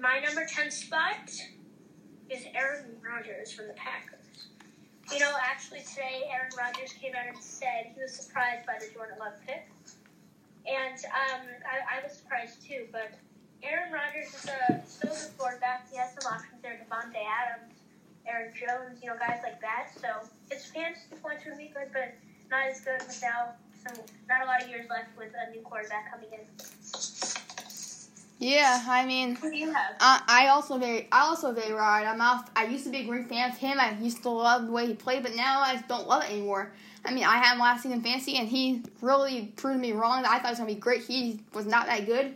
My 0.00 0.20
number 0.20 0.46
10 0.46 0.70
spot 0.70 1.30
is 2.30 2.44
Aaron 2.54 2.84
Rodgers 3.04 3.52
from 3.52 3.66
the 3.66 3.74
Packers. 3.74 4.46
You 5.12 5.18
know, 5.18 5.34
actually 5.42 5.80
today, 5.80 6.30
Aaron 6.32 6.50
Rodgers 6.56 6.92
came 6.92 7.12
out 7.16 7.26
and 7.26 7.42
said 7.42 7.92
he 7.92 8.00
was 8.00 8.14
surprised 8.14 8.64
by 8.66 8.74
the 8.78 8.86
Jordan 8.94 9.16
Love 9.18 9.34
pick. 9.44 9.68
And 10.64 10.98
um, 11.06 11.46
I, 11.64 11.98
I 11.98 12.02
was 12.04 12.16
surprised 12.16 12.64
too, 12.64 12.86
but 12.92 13.18
Aaron 13.62 13.92
Rodgers 13.92 14.34
is 14.34 14.44
a 14.46 14.82
so 14.86 15.08
good 15.08 15.38
quarterback. 15.38 15.90
He 15.90 15.96
has 15.96 16.14
some 16.20 16.32
options 16.32 16.62
there, 16.62 16.80
Davante 16.84 17.18
Adams, 17.24 17.74
Aaron 18.26 18.52
Jones, 18.54 18.98
you 19.02 19.08
know, 19.08 19.16
guys 19.18 19.40
like 19.42 19.60
that. 19.60 19.90
So 20.00 20.28
his 20.50 20.66
fantasy 20.66 21.16
points 21.22 21.44
would 21.46 21.58
be 21.58 21.72
good, 21.74 21.88
but 21.92 22.14
not 22.50 22.66
as 22.68 22.80
good 22.80 23.00
without 23.06 23.56
some, 23.84 23.96
not 24.28 24.42
a 24.42 24.46
lot 24.46 24.62
of 24.62 24.68
years 24.68 24.88
left 24.88 25.16
with 25.16 25.32
a 25.34 25.50
new 25.50 25.62
quarterback 25.62 26.10
coming 26.12 26.28
in. 26.32 26.46
Yeah, 28.38 28.84
I 28.86 29.06
mean, 29.06 29.36
Who 29.36 29.50
do 29.50 29.56
you 29.56 29.72
have? 29.72 29.96
I, 29.98 30.20
I 30.28 30.48
also 30.48 30.76
very, 30.76 31.08
I 31.10 31.22
also 31.22 31.52
very 31.52 31.72
right. 31.72 32.04
I'm 32.04 32.20
off. 32.20 32.50
I 32.54 32.66
used 32.66 32.84
to 32.84 32.90
be 32.90 32.98
a 32.98 33.04
great 33.04 33.28
fan 33.28 33.50
of 33.50 33.56
him. 33.56 33.80
I 33.80 33.96
used 33.98 34.22
to 34.24 34.28
love 34.28 34.66
the 34.66 34.72
way 34.72 34.86
he 34.86 34.94
played, 34.94 35.22
but 35.22 35.34
now 35.34 35.60
I 35.60 35.82
don't 35.88 36.06
love 36.06 36.22
it 36.24 36.30
anymore. 36.30 36.70
I 37.04 37.14
mean, 37.14 37.24
I 37.24 37.36
had 37.36 37.54
him 37.54 37.60
last 37.60 37.82
season 37.84 38.02
fantasy, 38.02 38.36
and 38.36 38.46
he 38.46 38.82
really 39.00 39.52
proved 39.56 39.80
me 39.80 39.92
wrong. 39.92 40.24
I 40.26 40.38
thought 40.38 40.46
he 40.46 40.50
was 40.50 40.58
gonna 40.58 40.74
be 40.74 40.78
great. 40.78 41.02
He 41.02 41.40
was 41.54 41.64
not 41.64 41.86
that 41.86 42.04
good. 42.04 42.34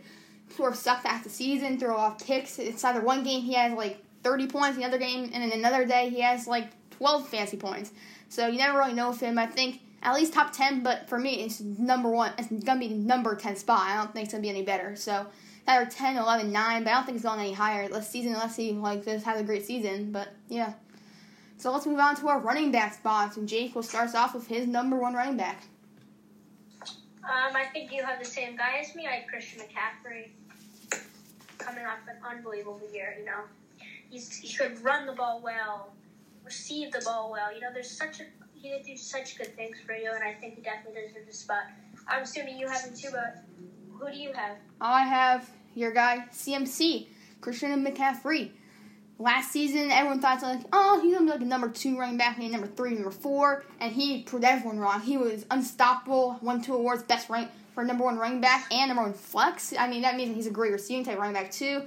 Sort 0.55 0.73
of 0.73 0.77
sucked 0.77 1.05
after 1.05 1.29
the 1.29 1.33
season, 1.33 1.79
throw 1.79 1.95
off 1.95 2.25
picks. 2.25 2.59
It's 2.59 2.83
either 2.83 3.01
one 3.01 3.23
game 3.23 3.41
he 3.41 3.53
has 3.53 3.73
like 3.73 4.03
30 4.23 4.47
points, 4.47 4.77
the 4.77 4.85
other 4.85 4.97
game, 4.97 5.29
and 5.33 5.43
then 5.43 5.51
another 5.51 5.85
day 5.85 6.09
he 6.09 6.21
has 6.21 6.47
like 6.47 6.69
12 6.91 7.27
fancy 7.27 7.57
points. 7.57 7.91
So 8.29 8.47
you 8.47 8.57
never 8.57 8.77
really 8.77 8.93
know 8.93 9.09
with 9.09 9.19
him. 9.19 9.37
I 9.37 9.45
think 9.45 9.81
at 10.03 10.15
least 10.15 10.33
top 10.33 10.51
10, 10.53 10.83
but 10.83 11.07
for 11.07 11.17
me, 11.17 11.43
it's 11.43 11.61
number 11.61 12.09
one. 12.09 12.33
It's 12.37 12.51
gonna 12.63 12.79
be 12.79 12.89
number 12.89 13.35
10 13.35 13.55
spot. 13.55 13.81
I 13.81 13.95
don't 13.95 14.13
think 14.13 14.25
it's 14.25 14.33
gonna 14.33 14.41
be 14.41 14.49
any 14.49 14.63
better. 14.63 14.95
So 14.95 15.27
either 15.67 15.89
10, 15.89 16.17
11, 16.17 16.51
9, 16.51 16.83
but 16.83 16.89
I 16.89 16.93
don't 16.93 17.05
think 17.05 17.15
it's 17.17 17.25
going 17.25 17.39
any 17.39 17.53
higher 17.53 17.87
this 17.87 18.09
season 18.09 18.33
unless 18.33 18.55
he 18.55 18.71
like 18.73 19.05
just 19.05 19.25
has 19.25 19.39
a 19.39 19.43
great 19.43 19.65
season. 19.65 20.11
But 20.11 20.29
yeah. 20.47 20.73
So 21.57 21.71
let's 21.71 21.85
move 21.85 21.99
on 21.99 22.15
to 22.17 22.27
our 22.27 22.39
running 22.39 22.71
back 22.71 22.95
spots, 22.95 23.37
and 23.37 23.47
Jake 23.47 23.75
will 23.75 23.83
start 23.83 24.13
off 24.15 24.33
with 24.33 24.47
his 24.47 24.65
number 24.65 24.97
one 24.97 25.13
running 25.13 25.37
back. 25.37 25.61
Um, 27.23 27.55
I 27.55 27.65
think 27.71 27.91
you 27.91 28.03
have 28.03 28.17
the 28.17 28.25
same 28.25 28.55
guy 28.57 28.79
as 28.79 28.95
me. 28.95 29.05
I 29.05 29.17
had 29.17 29.27
Christian 29.27 29.61
McCaffrey 29.61 30.29
coming 31.63 31.85
off 31.85 31.99
an 32.07 32.17
unbelievable 32.27 32.81
year. 32.93 33.15
You 33.19 33.25
know, 33.25 33.43
he's 34.09 34.35
he 34.35 34.55
could 34.55 34.81
run 34.83 35.05
the 35.05 35.13
ball 35.13 35.41
well, 35.43 35.93
receive 36.43 36.91
the 36.91 37.01
ball 37.01 37.31
well. 37.31 37.53
You 37.53 37.61
know, 37.61 37.69
there's 37.73 37.89
such 37.89 38.19
a 38.19 38.23
he 38.53 38.69
did 38.69 38.85
do 38.85 38.95
such 38.95 39.37
good 39.37 39.55
things 39.55 39.77
for 39.85 39.93
you, 39.93 40.11
and 40.13 40.23
I 40.23 40.33
think 40.33 40.55
he 40.55 40.61
definitely 40.61 41.01
deserves 41.01 41.29
a 41.29 41.33
spot. 41.33 41.63
I'm 42.07 42.23
assuming 42.23 42.57
you 42.57 42.67
have 42.67 42.81
him 42.81 42.95
too, 42.95 43.09
but 43.11 43.43
who 43.97 44.11
do 44.11 44.17
you 44.17 44.33
have? 44.33 44.57
I 44.79 45.03
have 45.03 45.49
your 45.73 45.91
guy 45.91 46.25
CMC, 46.31 47.07
Christian 47.39 47.85
McCaffrey. 47.85 48.51
Last 49.21 49.51
season, 49.51 49.91
everyone 49.91 50.19
thought 50.19 50.41
like, 50.41 50.61
oh, 50.73 50.99
he's 50.99 51.13
gonna 51.13 51.25
be 51.27 51.31
like 51.33 51.41
a 51.41 51.45
number 51.45 51.69
two 51.69 51.95
running 51.95 52.17
back, 52.17 52.39
maybe 52.39 52.51
number 52.51 52.65
three, 52.65 52.95
number 52.95 53.11
four, 53.11 53.63
and 53.79 53.93
he 53.93 54.23
proved 54.23 54.43
everyone 54.43 54.79
wrong. 54.79 54.99
He 54.99 55.15
was 55.15 55.45
unstoppable, 55.51 56.39
won 56.41 56.59
two 56.59 56.73
awards, 56.73 57.03
best 57.03 57.29
rank 57.29 57.51
for 57.75 57.83
number 57.83 58.03
one 58.03 58.17
running 58.17 58.41
back 58.41 58.65
and 58.71 58.87
number 58.87 59.03
one 59.03 59.13
flex. 59.13 59.75
I 59.77 59.87
mean, 59.87 60.01
that 60.01 60.15
means 60.15 60.35
he's 60.35 60.47
a 60.47 60.51
great 60.51 60.71
receiving 60.71 61.05
type 61.05 61.19
running 61.19 61.35
back 61.35 61.51
too. 61.51 61.83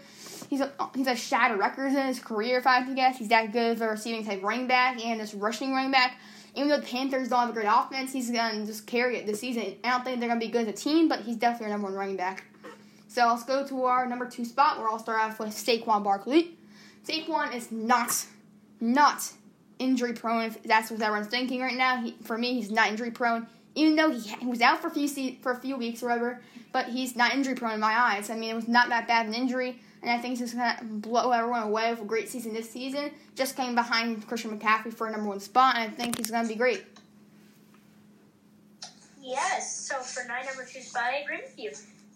He's 0.48 0.60
a, 0.60 0.70
he's 0.94 1.08
a 1.08 1.16
shattered 1.16 1.58
records 1.58 1.96
in 1.96 2.06
his 2.06 2.20
career, 2.20 2.56
if 2.56 2.68
I 2.68 2.78
have 2.78 2.86
to 2.86 2.94
guess. 2.94 3.18
He's 3.18 3.30
that 3.30 3.52
good 3.52 3.72
of 3.72 3.82
a 3.82 3.88
receiving 3.88 4.24
type 4.24 4.40
running 4.44 4.68
back 4.68 5.04
and 5.04 5.18
this 5.18 5.34
rushing 5.34 5.72
running 5.72 5.90
back. 5.90 6.20
Even 6.54 6.68
though 6.68 6.78
the 6.78 6.86
Panthers 6.86 7.30
don't 7.30 7.40
have 7.40 7.50
a 7.50 7.52
great 7.52 7.66
offense, 7.68 8.12
he's 8.12 8.30
gonna 8.30 8.64
just 8.64 8.86
carry 8.86 9.16
it 9.16 9.26
this 9.26 9.40
season. 9.40 9.74
I 9.82 9.90
don't 9.90 10.04
think 10.04 10.20
they're 10.20 10.28
gonna 10.28 10.38
be 10.38 10.50
good 10.50 10.68
as 10.68 10.68
a 10.68 10.72
team, 10.72 11.08
but 11.08 11.22
he's 11.22 11.34
definitely 11.34 11.66
our 11.66 11.72
number 11.72 11.88
one 11.88 11.94
running 11.94 12.16
back. 12.16 12.44
So 13.08 13.26
let's 13.26 13.42
go 13.42 13.66
to 13.66 13.84
our 13.86 14.06
number 14.06 14.28
two 14.28 14.44
spot, 14.44 14.78
where 14.78 14.88
I'll 14.88 15.00
start 15.00 15.20
off 15.20 15.40
with 15.40 15.48
Saquon 15.48 16.04
Barkley. 16.04 16.58
Saquon 17.04 17.54
is 17.54 17.70
not, 17.70 18.24
not 18.80 19.32
injury 19.78 20.12
prone. 20.12 20.44
If 20.44 20.62
that's 20.62 20.90
what 20.90 21.00
everyone's 21.00 21.28
thinking 21.30 21.60
right 21.60 21.76
now. 21.76 22.02
He, 22.02 22.16
for 22.22 22.38
me, 22.38 22.54
he's 22.54 22.70
not 22.70 22.88
injury 22.88 23.10
prone. 23.10 23.46
Even 23.74 23.96
though 23.96 24.10
he, 24.10 24.20
he 24.20 24.46
was 24.46 24.60
out 24.60 24.80
for 24.80 24.88
a 24.88 24.90
few 24.90 25.08
se- 25.08 25.38
for 25.42 25.52
a 25.52 25.56
few 25.60 25.76
weeks 25.76 26.02
or 26.02 26.08
whatever, 26.08 26.40
but 26.72 26.86
he's 26.86 27.16
not 27.16 27.34
injury 27.34 27.54
prone 27.54 27.74
in 27.74 27.80
my 27.80 27.92
eyes. 27.92 28.30
I 28.30 28.36
mean, 28.36 28.50
it 28.50 28.54
was 28.54 28.68
not 28.68 28.88
that 28.88 29.08
bad 29.08 29.26
an 29.26 29.34
injury, 29.34 29.78
and 30.02 30.10
I 30.10 30.18
think 30.18 30.38
he's 30.38 30.52
just 30.52 30.54
gonna 30.54 30.78
blow 30.82 31.32
everyone 31.32 31.64
away 31.64 31.90
with 31.90 32.00
a 32.00 32.04
great 32.04 32.28
season 32.28 32.52
this 32.52 32.70
season. 32.70 33.10
Just 33.34 33.56
came 33.56 33.74
behind 33.74 34.26
Christian 34.28 34.56
McCaffrey 34.56 34.94
for 34.94 35.08
a 35.08 35.10
number 35.10 35.28
one 35.28 35.40
spot, 35.40 35.76
and 35.76 35.92
I 35.92 35.94
think 35.94 36.18
he's 36.18 36.30
gonna 36.30 36.48
be 36.48 36.54
great. 36.54 36.84
Yes. 39.20 39.88
So 39.88 39.96
for 40.00 40.28
my 40.28 40.42
number 40.42 40.64
two 40.70 40.82
spot, 40.82 41.04
I 41.04 41.16
agree 41.18 41.38
with 41.42 41.58
you. 41.58 41.70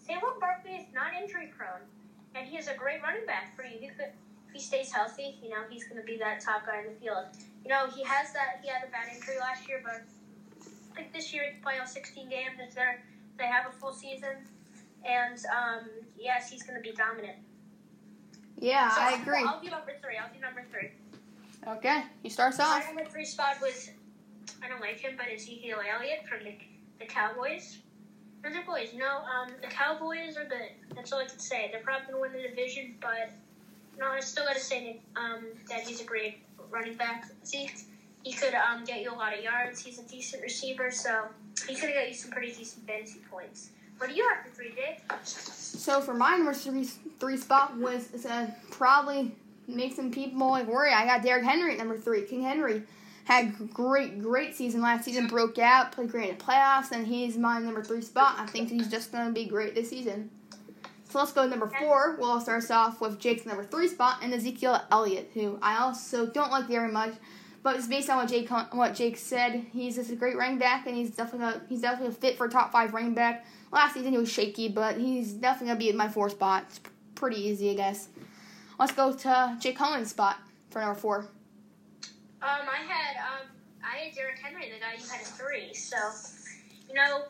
Saquon 0.07 0.39
Barkley 0.39 0.71
is 0.71 0.85
not 0.93 1.13
injury 1.19 1.51
prone, 1.57 1.81
and 2.35 2.47
he 2.47 2.57
is 2.57 2.67
a 2.67 2.75
great 2.75 3.01
running 3.01 3.25
back 3.25 3.55
for 3.55 3.63
you. 3.63 3.79
He 3.79 3.87
could, 3.87 4.11
if 4.49 4.53
he 4.53 4.59
stays 4.59 4.91
healthy, 4.91 5.37
you 5.43 5.49
know, 5.49 5.61
he's 5.69 5.83
going 5.85 6.01
to 6.01 6.05
be 6.05 6.17
that 6.17 6.41
top 6.41 6.65
guy 6.65 6.79
in 6.79 6.93
the 6.93 6.99
field. 6.99 7.25
You 7.63 7.69
know, 7.69 7.87
he 7.87 8.03
has 8.03 8.33
that. 8.33 8.59
He 8.63 8.69
had 8.69 8.83
a 8.83 8.91
bad 8.91 9.07
injury 9.15 9.35
last 9.39 9.67
year, 9.67 9.81
but 9.83 10.01
I 10.93 10.95
think 10.95 11.13
this 11.13 11.31
year 11.33 11.43
he 11.45 11.51
can 11.51 11.61
play 11.61 11.77
all 11.79 11.85
16 11.85 12.29
games. 12.29 12.57
It's 12.59 12.75
there. 12.75 13.03
They 13.37 13.45
have 13.45 13.67
a 13.67 13.71
full 13.71 13.93
season, 13.93 14.35
and 15.05 15.37
um, 15.55 15.89
yes, 16.17 16.49
he's 16.49 16.63
going 16.63 16.75
to 16.75 16.81
be 16.81 16.95
dominant. 16.95 17.37
Yeah, 18.57 18.89
So 18.93 19.01
I 19.01 19.21
agree. 19.21 19.43
I'll 19.45 19.61
do 19.61 19.69
number 19.69 19.93
three. 20.01 20.17
I'll 20.17 20.33
do 20.33 20.41
number 20.41 20.65
three. 20.71 20.89
Okay, 21.67 22.03
he 22.23 22.29
starts 22.29 22.59
off. 22.59 22.81
My 22.81 22.93
number 22.93 23.09
three 23.09 23.25
spot 23.25 23.57
was, 23.61 23.91
I 24.63 24.67
don't 24.67 24.81
like 24.81 24.99
him, 24.99 25.13
but 25.15 25.27
Ezekiel 25.33 25.79
Elliott 25.95 26.27
from 26.27 26.43
the, 26.43 26.55
the 26.99 27.05
Cowboys. 27.05 27.77
And 28.43 28.55
the 28.55 28.61
boys, 28.65 28.89
no, 28.95 29.19
um, 29.19 29.51
the 29.61 29.67
Cowboys 29.67 30.37
are 30.37 30.45
good. 30.45 30.71
That's 30.95 31.11
all 31.11 31.19
I 31.19 31.25
can 31.25 31.39
say. 31.39 31.69
They're 31.71 31.81
probably 31.81 32.11
going 32.11 32.31
to 32.31 32.37
win 32.37 32.43
the 32.43 32.49
division, 32.49 32.95
but 33.01 33.31
no, 33.99 34.07
I 34.07 34.21
still 34.21 34.45
got 34.45 34.55
to 34.55 34.61
say 34.61 35.01
um, 35.15 35.45
that 35.69 35.81
he's 35.81 36.01
a 36.01 36.05
great 36.05 36.39
running 36.71 36.95
back. 36.95 37.25
See, 37.43 37.69
he 38.23 38.33
could 38.33 38.53
um, 38.53 38.85
get 38.85 39.01
you 39.01 39.11
a 39.11 39.15
lot 39.15 39.37
of 39.37 39.43
yards. 39.43 39.81
He's 39.81 39.99
a 39.99 40.03
decent 40.03 40.41
receiver, 40.41 40.89
so 40.89 41.25
he 41.67 41.75
could 41.75 41.89
get 41.89 42.07
you 42.07 42.15
some 42.15 42.31
pretty 42.31 42.53
decent 42.53 42.87
fantasy 42.87 43.19
points. 43.29 43.71
What 43.97 44.09
do 44.09 44.15
you 44.15 44.27
have 44.29 44.45
for 44.45 44.55
three, 44.55 44.71
Jake? 44.73 45.01
So 45.23 45.99
for 45.99 46.13
my 46.13 46.37
number 46.37 46.53
three, 46.53 46.85
three 47.19 47.37
spot 47.37 47.77
was 47.77 48.25
uh, 48.25 48.47
probably 48.71 49.35
make 49.67 49.93
some 49.93 50.11
people 50.11 50.49
like 50.49 50.67
worry. 50.67 50.93
I 50.93 51.05
got 51.05 51.21
Derrick 51.21 51.43
Henry 51.43 51.73
at 51.73 51.77
number 51.77 51.97
three. 51.97 52.21
King 52.21 52.43
Henry 52.43 52.83
had 53.25 53.73
great, 53.73 54.21
great 54.21 54.55
season 54.55 54.81
last 54.81 55.03
season. 55.03 55.27
Broke 55.27 55.59
out, 55.59 55.91
played 55.91 56.09
great 56.09 56.29
in 56.29 56.37
the 56.37 56.43
playoffs, 56.43 56.91
and 56.91 57.05
he's 57.05 57.37
my 57.37 57.59
number 57.59 57.83
three 57.83 58.01
spot. 58.01 58.35
I 58.39 58.45
think 58.45 58.69
he's 58.69 58.87
just 58.87 59.11
gonna 59.11 59.31
be 59.31 59.45
great 59.45 59.75
this 59.75 59.89
season. 59.89 60.31
So 61.09 61.17
let's 61.17 61.33
go 61.33 61.43
to 61.43 61.49
number 61.49 61.67
four. 61.67 62.17
We'll 62.19 62.39
start 62.39 62.63
us 62.63 62.69
off 62.69 63.01
with 63.01 63.19
Jake's 63.19 63.45
number 63.45 63.63
three 63.63 63.87
spot 63.87 64.19
and 64.21 64.31
Ezekiel 64.31 64.79
Elliott, 64.91 65.31
who 65.33 65.57
I 65.59 65.79
also 65.79 66.27
don't 66.27 66.51
like 66.51 66.67
very 66.67 66.91
much. 66.91 67.15
But 67.63 67.75
it's 67.75 67.87
based 67.87 68.09
on 68.09 68.17
what 68.17 68.29
Jake 68.29 68.49
what 68.49 68.93
Jake 68.93 69.17
said. 69.17 69.65
He's 69.73 69.95
just 69.95 70.11
a 70.11 70.15
great 70.15 70.37
running 70.37 70.59
back, 70.59 70.85
and 70.87 70.95
he's 70.95 71.09
definitely 71.09 71.47
a, 71.47 71.61
he's 71.67 71.81
definitely 71.81 72.15
a 72.15 72.17
fit 72.17 72.37
for 72.37 72.45
a 72.45 72.49
top 72.49 72.71
five 72.71 72.93
running 72.93 73.15
back. 73.15 73.45
Last 73.71 73.95
season 73.95 74.11
he 74.11 74.17
was 74.17 74.31
shaky, 74.31 74.69
but 74.69 74.97
he's 74.97 75.33
definitely 75.33 75.67
gonna 75.69 75.79
be 75.79 75.89
in 75.89 75.97
my 75.97 76.07
four 76.07 76.29
spot. 76.29 76.65
It's 76.69 76.79
pretty 77.15 77.41
easy, 77.41 77.71
I 77.71 77.73
guess. 77.73 78.09
Let's 78.79 78.93
go 78.93 79.11
to 79.11 79.57
Jake 79.59 79.77
Cohen's 79.77 80.11
spot 80.11 80.37
for 80.69 80.79
number 80.79 80.97
four. 80.97 81.27
Um, 82.41 82.61
I 82.71 82.83
had 82.87 83.17
um, 83.17 83.47
I 83.83 84.05
had 84.05 84.15
Derrick 84.15 84.39
Henry, 84.39 84.71
the 84.71 84.79
guy 84.79 84.93
you 84.97 85.09
had 85.09 85.21
at 85.21 85.27
three. 85.27 85.73
So, 85.73 85.97
you 86.87 86.95
know, 86.95 87.23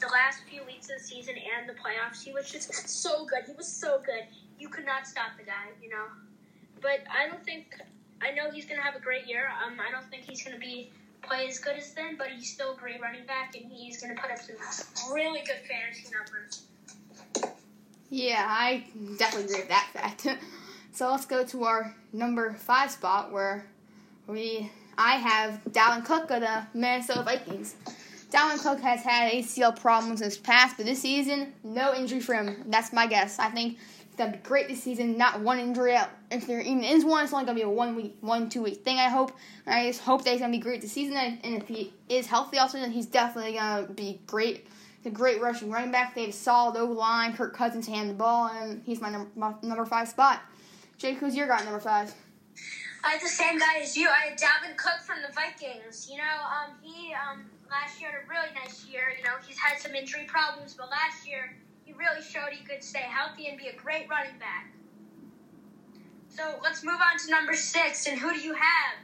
the 0.00 0.08
last 0.08 0.40
few 0.48 0.64
weeks 0.64 0.90
of 0.90 0.98
the 0.98 1.04
season 1.04 1.34
and 1.36 1.68
the 1.68 1.74
playoffs, 1.74 2.22
he 2.22 2.32
was 2.32 2.50
just 2.50 2.88
so 2.88 3.24
good. 3.26 3.44
He 3.46 3.52
was 3.52 3.68
so 3.68 4.00
good. 4.04 4.24
You 4.58 4.68
could 4.68 4.86
not 4.86 5.06
stop 5.06 5.36
the 5.38 5.44
guy, 5.44 5.72
you 5.82 5.88
know. 5.88 6.04
But 6.80 7.00
I 7.10 7.28
don't 7.28 7.44
think 7.44 7.80
I 8.20 8.32
know 8.32 8.50
he's 8.50 8.66
gonna 8.66 8.82
have 8.82 8.96
a 8.96 9.00
great 9.00 9.26
year. 9.26 9.50
Um, 9.64 9.78
I 9.80 9.90
don't 9.90 10.08
think 10.10 10.24
he's 10.24 10.42
gonna 10.42 10.58
be 10.58 10.90
play 11.22 11.46
as 11.48 11.58
good 11.58 11.76
as 11.76 11.92
then, 11.92 12.16
but 12.16 12.28
he's 12.28 12.52
still 12.52 12.74
a 12.74 12.76
great 12.76 13.00
running 13.00 13.26
back, 13.26 13.56
and 13.56 13.70
he's 13.70 14.00
gonna 14.00 14.14
put 14.14 14.30
up 14.30 14.38
some 14.38 15.14
really 15.14 15.40
good 15.40 15.60
fantasy 15.68 16.12
numbers. 16.14 16.62
Yeah, 18.10 18.46
I 18.48 18.84
definitely 19.18 19.46
agree 19.46 19.60
with 19.60 19.68
that 19.68 19.88
fact. 19.92 20.26
so 20.92 21.10
let's 21.10 21.26
go 21.26 21.44
to 21.44 21.64
our 21.64 21.94
number 22.12 22.54
five 22.54 22.90
spot 22.90 23.32
where 23.32 23.66
we 24.26 24.70
I 24.96 25.16
have 25.16 25.60
Dalvin 25.70 26.04
Cook 26.04 26.30
of 26.30 26.40
the 26.40 26.66
Minnesota 26.72 27.22
Vikings. 27.22 27.74
Dalvin 28.30 28.60
Cook 28.60 28.80
has 28.80 29.02
had 29.02 29.32
ACL 29.32 29.78
problems 29.78 30.20
in 30.20 30.26
his 30.26 30.36
past, 30.38 30.76
but 30.76 30.86
this 30.86 31.00
season, 31.00 31.52
no 31.62 31.94
injury 31.94 32.20
for 32.20 32.34
him. 32.34 32.64
That's 32.66 32.92
my 32.92 33.06
guess. 33.06 33.38
I 33.38 33.50
think 33.50 33.78
he's 33.78 34.16
gonna 34.16 34.32
be 34.32 34.38
great 34.38 34.68
this 34.68 34.82
season. 34.82 35.16
Not 35.16 35.40
one 35.40 35.58
injury 35.58 35.94
out. 35.94 36.10
If 36.30 36.46
there 36.46 36.60
even 36.60 36.82
is 36.82 37.04
one, 37.04 37.24
it's 37.24 37.32
only 37.32 37.44
gonna 37.44 37.56
be 37.56 37.62
a 37.62 37.70
one 37.70 37.94
week, 37.94 38.16
one 38.20 38.48
two 38.48 38.62
week 38.62 38.82
thing. 38.84 38.98
I 38.98 39.08
hope. 39.08 39.32
I 39.66 39.86
just 39.86 40.00
hope 40.00 40.24
that 40.24 40.30
he's 40.30 40.40
gonna 40.40 40.52
be 40.52 40.58
great 40.58 40.80
this 40.80 40.92
season. 40.92 41.16
And 41.16 41.62
if 41.62 41.68
he 41.68 41.92
is 42.08 42.26
healthy, 42.26 42.58
also, 42.58 42.78
then 42.78 42.90
he's 42.90 43.06
definitely 43.06 43.52
gonna 43.54 43.86
be 43.92 44.20
great. 44.26 44.66
A 45.04 45.10
great 45.10 45.40
rushing 45.40 45.70
running 45.70 45.92
back. 45.92 46.16
They 46.16 46.24
have 46.24 46.34
solid 46.34 46.76
O 46.76 46.86
line. 46.86 47.32
Kirk 47.36 47.54
Cousins 47.54 47.86
hand 47.86 48.10
the 48.10 48.14
ball, 48.14 48.48
and 48.48 48.82
he's 48.84 49.00
my 49.00 49.08
number, 49.08 49.30
my 49.36 49.54
number 49.62 49.84
five 49.84 50.08
spot. 50.08 50.40
Jake, 50.98 51.18
who's 51.18 51.36
your 51.36 51.46
guy 51.46 51.62
number 51.62 51.78
five? 51.78 52.12
I 53.04 53.12
had 53.12 53.20
the 53.20 53.28
same 53.28 53.56
guy 53.56 53.78
as 53.82 53.96
you. 53.96 54.08
I 54.08 54.30
had 54.30 54.38
Dalvin 54.38 54.76
Cook 54.76 55.00
from 55.04 55.18
the 55.22 55.32
Vikings. 55.32 56.08
You 56.10 56.16
know, 56.16 56.24
um, 56.24 56.72
he 56.82 57.14
um, 57.14 57.44
last 57.70 58.00
year 58.00 58.10
had 58.10 58.22
a 58.24 58.28
really 58.28 58.54
nice 58.54 58.86
year. 58.86 59.12
You 59.16 59.24
know, 59.24 59.32
he's 59.46 59.58
had 59.58 59.78
some 59.78 59.94
injury 59.94 60.24
problems, 60.26 60.74
but 60.74 60.90
last 60.90 61.26
year 61.26 61.56
he 61.84 61.92
really 61.92 62.22
showed 62.22 62.50
he 62.50 62.64
could 62.64 62.82
stay 62.82 63.00
healthy 63.00 63.48
and 63.48 63.58
be 63.58 63.68
a 63.68 63.76
great 63.76 64.08
running 64.08 64.38
back. 64.38 64.72
So 66.28 66.58
let's 66.62 66.84
move 66.84 67.00
on 67.00 67.18
to 67.18 67.30
number 67.30 67.54
six. 67.54 68.06
And 68.06 68.18
who 68.18 68.32
do 68.32 68.40
you 68.40 68.54
have? 68.54 68.94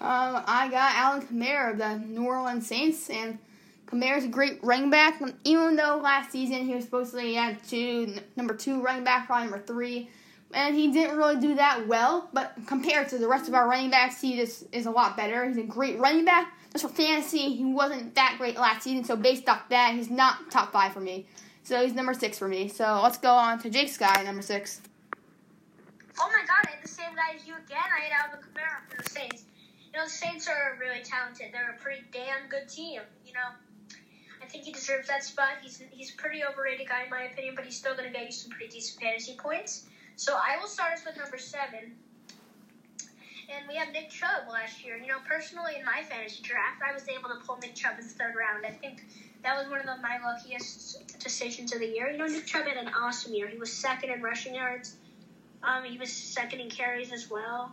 Um, 0.00 0.42
I 0.46 0.68
got 0.68 0.96
Alvin 0.96 1.28
Kamara 1.28 1.72
of 1.72 1.78
the 1.78 1.98
New 1.98 2.24
Orleans 2.24 2.66
Saints, 2.66 3.08
and 3.08 3.38
Kamara's 3.86 4.24
a 4.24 4.28
great 4.28 4.58
running 4.62 4.90
back. 4.90 5.20
Even 5.44 5.76
though 5.76 6.00
last 6.02 6.32
season 6.32 6.66
he 6.66 6.74
was 6.74 6.84
supposedly 6.84 7.36
at 7.36 7.62
two, 7.68 8.14
number 8.36 8.54
two 8.54 8.82
running 8.82 9.04
back, 9.04 9.26
probably 9.26 9.50
number 9.50 9.64
three 9.64 10.08
and 10.54 10.74
he 10.76 10.92
didn't 10.92 11.16
really 11.16 11.40
do 11.40 11.54
that 11.54 11.86
well. 11.86 12.28
But 12.32 12.54
compared 12.66 13.08
to 13.10 13.18
the 13.18 13.28
rest 13.28 13.48
of 13.48 13.54
our 13.54 13.68
running 13.68 13.90
backs, 13.90 14.20
he 14.20 14.36
just 14.36 14.64
is 14.72 14.86
a 14.86 14.90
lot 14.90 15.16
better. 15.16 15.46
He's 15.46 15.56
a 15.56 15.62
great 15.62 15.98
running 15.98 16.24
back. 16.24 16.54
Just 16.72 16.84
for 16.84 16.90
fantasy, 16.90 17.54
he 17.54 17.64
wasn't 17.64 18.14
that 18.14 18.36
great 18.38 18.56
last 18.56 18.82
season, 18.84 19.04
so 19.04 19.14
based 19.14 19.48
off 19.48 19.68
that, 19.68 19.94
he's 19.94 20.10
not 20.10 20.50
top 20.50 20.72
five 20.72 20.92
for 20.92 21.00
me. 21.00 21.26
So 21.64 21.82
he's 21.82 21.94
number 21.94 22.14
six 22.14 22.38
for 22.38 22.48
me. 22.48 22.68
So 22.68 23.00
let's 23.02 23.18
go 23.18 23.30
on 23.30 23.58
to 23.60 23.70
Jake's 23.70 23.98
guy, 23.98 24.22
number 24.22 24.42
six. 24.42 24.80
Oh 26.18 26.28
my 26.28 26.44
God, 26.46 26.66
I 26.66 26.76
had 26.76 26.82
the 26.82 26.88
same 26.88 27.14
guy 27.14 27.36
as 27.36 27.46
you 27.46 27.54
again. 27.54 27.78
I 27.78 28.04
had 28.04 28.12
Alvin 28.24 28.40
Kamara 28.40 28.88
for 28.88 29.02
the 29.02 29.08
Saints. 29.08 29.44
You 29.92 29.98
know, 29.98 30.04
the 30.04 30.10
Saints 30.10 30.48
are 30.48 30.78
really 30.80 31.02
talented. 31.02 31.48
They're 31.52 31.76
a 31.78 31.82
pretty 31.82 32.02
damn 32.12 32.48
good 32.48 32.68
team. 32.68 33.00
You 33.26 33.34
know, 33.34 33.50
I 34.42 34.46
think 34.46 34.64
he 34.64 34.72
deserves 34.72 35.08
that 35.08 35.24
spot. 35.24 35.58
He's 35.62 35.82
he's 35.90 36.12
a 36.12 36.16
pretty 36.16 36.42
overrated 36.44 36.88
guy 36.88 37.04
in 37.04 37.10
my 37.10 37.24
opinion, 37.24 37.54
but 37.54 37.64
he's 37.64 37.76
still 37.76 37.94
going 37.94 38.10
to 38.10 38.12
get 38.12 38.26
you 38.26 38.32
some 38.32 38.50
pretty 38.50 38.68
decent 38.68 39.00
fantasy 39.00 39.36
points. 39.36 39.84
So 40.16 40.34
I 40.34 40.58
will 40.60 40.68
start 40.68 40.92
us 40.92 41.04
with 41.04 41.16
number 41.16 41.38
seven. 41.38 41.96
And 43.48 43.68
we 43.68 43.74
have 43.76 43.92
Nick 43.92 44.10
Chubb 44.10 44.48
last 44.50 44.84
year. 44.84 44.96
You 44.96 45.08
know, 45.08 45.18
personally, 45.28 45.72
in 45.78 45.84
my 45.84 46.02
fantasy 46.08 46.42
draft, 46.42 46.82
I 46.86 46.92
was 46.92 47.06
able 47.08 47.28
to 47.28 47.36
pull 47.46 47.58
Nick 47.58 47.74
Chubb 47.74 47.98
in 47.98 48.06
the 48.06 48.12
third 48.12 48.34
round. 48.34 48.64
I 48.64 48.70
think 48.70 49.04
that 49.42 49.56
was 49.56 49.68
one 49.68 49.80
of 49.80 49.86
the, 49.86 49.96
my 50.00 50.18
luckiest 50.24 51.18
decisions 51.18 51.72
of 51.72 51.80
the 51.80 51.86
year. 51.86 52.10
You 52.10 52.18
know, 52.18 52.26
Nick 52.26 52.46
Chubb 52.46 52.66
had 52.66 52.76
an 52.76 52.92
awesome 52.94 53.34
year. 53.34 53.48
He 53.48 53.58
was 53.58 53.72
second 53.72 54.10
in 54.10 54.22
rushing 54.22 54.54
yards. 54.54 54.96
Um, 55.62 55.84
he 55.84 55.98
was 55.98 56.12
second 56.12 56.60
in 56.60 56.70
carries 56.70 57.12
as 57.12 57.30
well. 57.30 57.72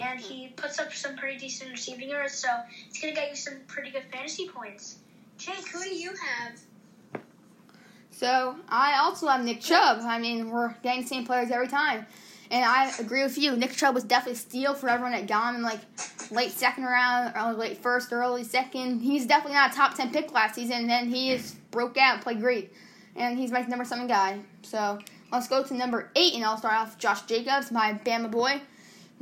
And 0.00 0.18
he 0.18 0.48
puts 0.56 0.78
up 0.80 0.92
some 0.92 1.16
pretty 1.16 1.38
decent 1.38 1.70
receiving 1.70 2.08
yards, 2.08 2.34
so 2.34 2.48
it's 2.88 3.00
going 3.00 3.14
to 3.14 3.20
get 3.20 3.30
you 3.30 3.36
some 3.36 3.54
pretty 3.68 3.90
good 3.90 4.04
fantasy 4.12 4.48
points. 4.48 4.96
Jake, 5.38 5.68
who 5.68 5.82
do 5.82 5.94
you 5.94 6.10
have? 6.10 7.22
So 8.10 8.56
I 8.68 8.98
also 8.98 9.28
have 9.28 9.44
Nick 9.44 9.60
Chubb. 9.60 10.00
I 10.02 10.18
mean, 10.18 10.50
we're 10.50 10.74
getting 10.82 11.02
the 11.02 11.08
same 11.08 11.26
players 11.26 11.50
every 11.50 11.68
time. 11.68 12.06
And 12.50 12.64
I 12.64 12.92
agree 12.98 13.22
with 13.22 13.38
you. 13.38 13.56
Nick 13.56 13.72
Chubb 13.72 13.94
was 13.94 14.04
definitely 14.04 14.36
steal 14.36 14.74
for 14.74 14.88
everyone 14.88 15.12
that 15.12 15.26
got 15.26 15.50
him 15.50 15.56
in 15.56 15.62
like 15.62 15.80
late 16.30 16.52
second 16.52 16.84
round, 16.84 17.34
or 17.36 17.52
late 17.52 17.78
first, 17.78 18.12
early 18.12 18.44
second. 18.44 19.00
He's 19.00 19.26
definitely 19.26 19.54
not 19.54 19.72
a 19.72 19.76
top 19.76 19.94
ten 19.94 20.12
pick 20.12 20.32
last 20.32 20.54
season. 20.54 20.76
And 20.76 20.90
then 20.90 21.08
he 21.08 21.30
is 21.30 21.56
broke 21.70 21.96
out, 21.96 22.20
played 22.20 22.40
great, 22.40 22.72
and 23.16 23.38
he's 23.38 23.50
my 23.50 23.62
number 23.62 23.84
seven 23.84 24.06
guy. 24.06 24.40
So 24.62 24.98
let's 25.32 25.48
go 25.48 25.62
to 25.64 25.74
number 25.74 26.10
eight, 26.14 26.34
and 26.34 26.44
I'll 26.44 26.58
start 26.58 26.74
off 26.74 26.98
Josh 26.98 27.22
Jacobs, 27.22 27.72
my 27.72 27.98
Bama 28.04 28.30
boy. 28.30 28.60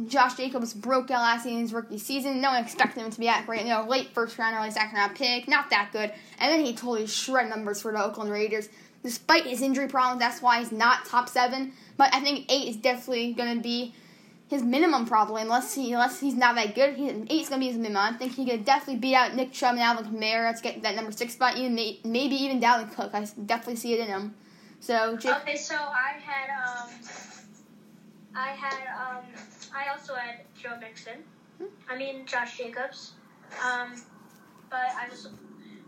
Josh 0.06 0.34
Jacobs 0.36 0.72
broke 0.72 1.10
out 1.10 1.20
last 1.20 1.44
season's 1.44 1.72
rookie 1.72 1.98
season. 1.98 2.40
No 2.40 2.50
one 2.50 2.62
expected 2.62 3.02
him 3.02 3.10
to 3.10 3.20
be 3.20 3.26
that 3.26 3.46
great. 3.46 3.62
You 3.62 3.68
know, 3.68 3.86
late 3.86 4.08
first 4.14 4.38
round, 4.38 4.56
early 4.56 4.70
second 4.70 4.96
round 4.96 5.14
pick, 5.14 5.46
not 5.46 5.70
that 5.70 5.90
good. 5.92 6.12
And 6.38 6.50
then 6.50 6.64
he 6.64 6.72
totally 6.72 7.06
shred 7.06 7.48
numbers 7.48 7.82
for 7.82 7.92
the 7.92 8.02
Oakland 8.02 8.30
Raiders 8.30 8.68
despite 9.04 9.44
his 9.44 9.62
injury 9.62 9.88
problems. 9.88 10.20
That's 10.20 10.40
why 10.40 10.60
he's 10.60 10.72
not 10.72 11.04
top 11.04 11.28
seven. 11.28 11.72
But 11.96 12.14
I 12.14 12.20
think 12.20 12.50
eight 12.50 12.68
is 12.68 12.76
definitely 12.76 13.32
going 13.32 13.56
to 13.56 13.62
be 13.62 13.94
his 14.48 14.62
minimum 14.62 15.06
probably, 15.06 15.42
unless 15.42 15.74
he 15.74 15.92
unless 15.92 16.20
he's 16.20 16.34
not 16.34 16.54
that 16.56 16.74
good. 16.74 16.94
He, 16.94 17.08
eight's 17.08 17.48
going 17.48 17.60
to 17.60 17.66
be 17.66 17.68
his 17.68 17.76
minimum. 17.76 18.14
I 18.14 18.18
think 18.18 18.34
he 18.34 18.44
could 18.44 18.64
definitely 18.64 18.96
beat 18.96 19.14
out 19.14 19.34
Nick 19.34 19.52
Chubb 19.52 19.72
and 19.72 19.80
Alvin 19.80 20.12
Kamara 20.12 20.54
to 20.54 20.62
get 20.62 20.82
that 20.82 20.94
number 20.94 21.10
six 21.10 21.34
spot. 21.34 21.56
Even 21.56 21.74
maybe 21.74 22.36
even 22.36 22.60
Dalvin 22.60 22.94
Cook. 22.94 23.14
I 23.14 23.26
definitely 23.46 23.76
see 23.76 23.94
it 23.94 24.00
in 24.00 24.06
him. 24.06 24.34
So 24.80 25.16
Jake, 25.16 25.36
okay, 25.36 25.56
so 25.56 25.74
I 25.74 26.18
had 26.22 26.50
um, 26.50 26.90
I 28.34 28.48
had 28.48 28.86
um, 28.94 29.24
I 29.74 29.90
also 29.90 30.14
had 30.14 30.40
Joe 30.60 30.76
Mixon. 30.80 31.18
Hmm? 31.58 31.66
I 31.88 31.96
mean 31.96 32.26
Josh 32.26 32.58
Jacobs. 32.58 33.12
Um, 33.64 33.94
but 34.68 34.90
I 34.98 35.08
was 35.08 35.28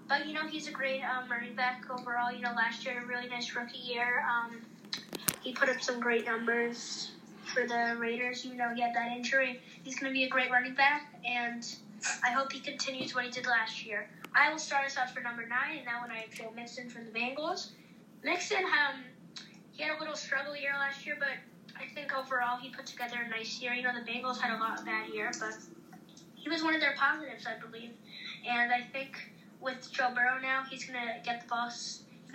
but 0.09 0.27
you 0.27 0.33
know 0.33 0.47
he's 0.47 0.69
a 0.69 0.71
great 0.71 1.03
um, 1.03 1.31
running 1.31 1.55
back 1.55 1.85
overall. 1.91 2.33
You 2.33 2.41
know 2.41 2.53
last 2.53 2.85
year 2.85 3.03
a 3.03 3.07
really 3.07 3.29
nice 3.29 3.55
rookie 3.55 3.79
year. 3.79 4.25
Um, 4.27 4.61
he 5.45 5.53
put 5.53 5.69
up 5.69 5.81
some 5.81 6.01
great 6.01 6.25
numbers 6.25 7.13
for 7.53 7.67
the 7.67 7.97
Raiders. 7.99 8.45
You 8.45 8.55
know 8.55 8.75
he 8.75 8.81
had 8.81 8.95
that 8.95 9.13
injury. 9.13 9.61
He's 9.85 9.99
going 9.99 10.11
to 10.11 10.15
be 10.15 10.25
a 10.25 10.29
great 10.29 10.51
running 10.51 10.75
back, 10.75 11.15
and 11.25 11.65
I 12.25 12.31
hope 12.31 12.53
he 12.53 12.61
continues 12.61 13.15
what 13.15 13.25
he 13.25 13.31
did 13.31 13.47
last 13.47 13.85
year. 13.85 14.09
I 14.35 14.51
will 14.51 14.59
start 14.59 14.87
us 14.87 14.97
out 14.97 15.11
for 15.15 15.21
number 15.21 15.47
nine, 15.47 15.79
and 15.79 15.87
that 15.87 16.01
one 16.01 16.11
I 16.11 16.21
have 16.21 16.31
Joe 16.31 16.51
Mixon 16.57 16.89
from 16.89 17.05
the 17.05 17.11
Bengals. 17.13 17.71
Mixon, 18.25 18.65
um, 18.65 19.05
he 19.73 19.83
had 19.83 19.97
a 19.97 20.01
little 20.01 20.17
struggle 20.17 20.57
year 20.57 20.73
last 20.73 21.05
year, 21.05 21.17
but 21.19 21.29
I 21.79 21.93
think 21.95 22.17
overall 22.17 22.59
he 22.59 22.71
put 22.71 22.87
together 22.87 23.17
a 23.25 23.29
nice 23.29 23.61
year. 23.61 23.75
You 23.75 23.83
know 23.83 23.93
the 23.95 24.11
Bengals 24.11 24.41
had 24.41 24.57
a 24.57 24.59
lot 24.59 24.81
of 24.81 24.87
bad 24.87 25.11
year, 25.11 25.31
but 25.39 25.57
he 26.35 26.49
was 26.49 26.63
one 26.63 26.75
of 26.75 26.81
their 26.81 26.95
positives, 26.97 27.47
I 27.47 27.61
believe, 27.65 27.91
and 28.49 28.73
I 28.73 28.81
think 28.93 29.31
with 29.61 29.91
Joe 29.93 30.11
Burrow 30.15 30.39
now, 30.41 30.65
he's 30.69 30.85
going 30.85 30.99
to 30.99 31.15
get 31.23 31.43
the 31.43 31.49
ball. 31.49 31.71